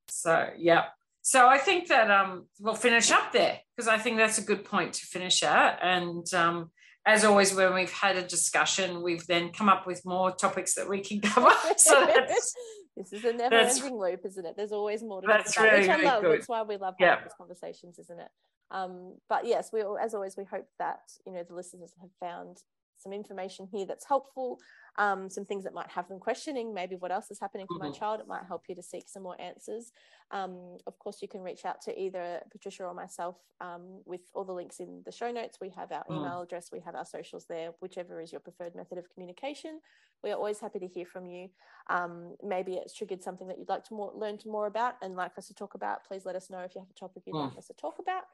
[0.08, 0.84] so yeah.
[1.22, 4.64] So i think that um, we'll finish up there because i think that's a good
[4.64, 5.78] point to finish at.
[5.82, 6.70] And um,
[7.08, 10.88] as always, when we've had a discussion, we've then come up with more topics that
[10.88, 11.50] we can cover.
[11.78, 12.06] So
[12.96, 14.56] this is a never-ending loop, isn't it?
[14.58, 16.22] There's always more to that's talk about, really, which I love.
[16.22, 16.38] Good.
[16.38, 17.24] That's why we love having yeah.
[17.24, 18.28] these conversations, isn't it?
[18.70, 22.58] Um, but yes, we as always we hope that you know the listeners have found
[23.00, 24.58] some information here that's helpful,
[24.98, 27.92] um, some things that might have them questioning maybe what else is happening for mm-hmm.
[27.92, 28.20] my child.
[28.20, 29.92] It might help you to seek some more answers.
[30.30, 34.44] Um, of course, you can reach out to either Patricia or myself um, with all
[34.44, 35.58] the links in the show notes.
[35.60, 36.16] We have our mm.
[36.16, 39.80] email address, we have our socials there, whichever is your preferred method of communication.
[40.22, 41.48] We are always happy to hear from you.
[41.88, 45.38] Um, maybe it's triggered something that you'd like to more, learn more about and like
[45.38, 46.04] us to talk about.
[46.04, 47.48] Please let us know if you have a topic you'd mm.
[47.48, 48.24] like us to talk about.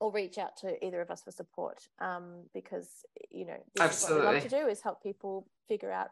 [0.00, 4.24] Or reach out to either of us for support um, because you know Absolutely.
[4.24, 6.10] what we love to do is help people figure out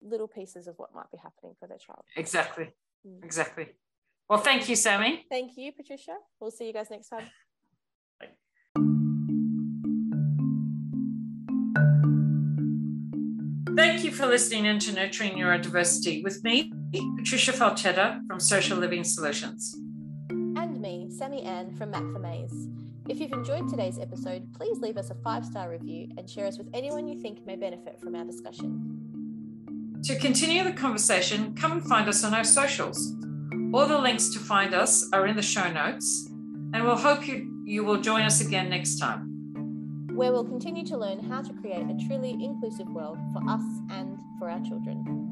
[0.00, 2.72] little pieces of what might be happening for their child exactly
[3.06, 3.22] mm.
[3.22, 3.68] exactly
[4.30, 7.24] well thank you sammy thank you patricia we'll see you guys next time
[13.78, 16.72] Thank you for listening in to Nurturing Neurodiversity with me,
[17.16, 19.72] Patricia Falchetta from Social Living Solutions.
[20.30, 22.77] And me, Sammy Ann from Map the Maze.
[23.08, 26.58] If you've enjoyed today's episode, please leave us a five star review and share us
[26.58, 29.98] with anyone you think may benefit from our discussion.
[30.04, 33.14] To continue the conversation, come and find us on our socials.
[33.72, 36.26] All the links to find us are in the show notes,
[36.74, 39.24] and we'll hope you, you will join us again next time.
[40.14, 44.18] Where we'll continue to learn how to create a truly inclusive world for us and
[44.38, 45.28] for our children.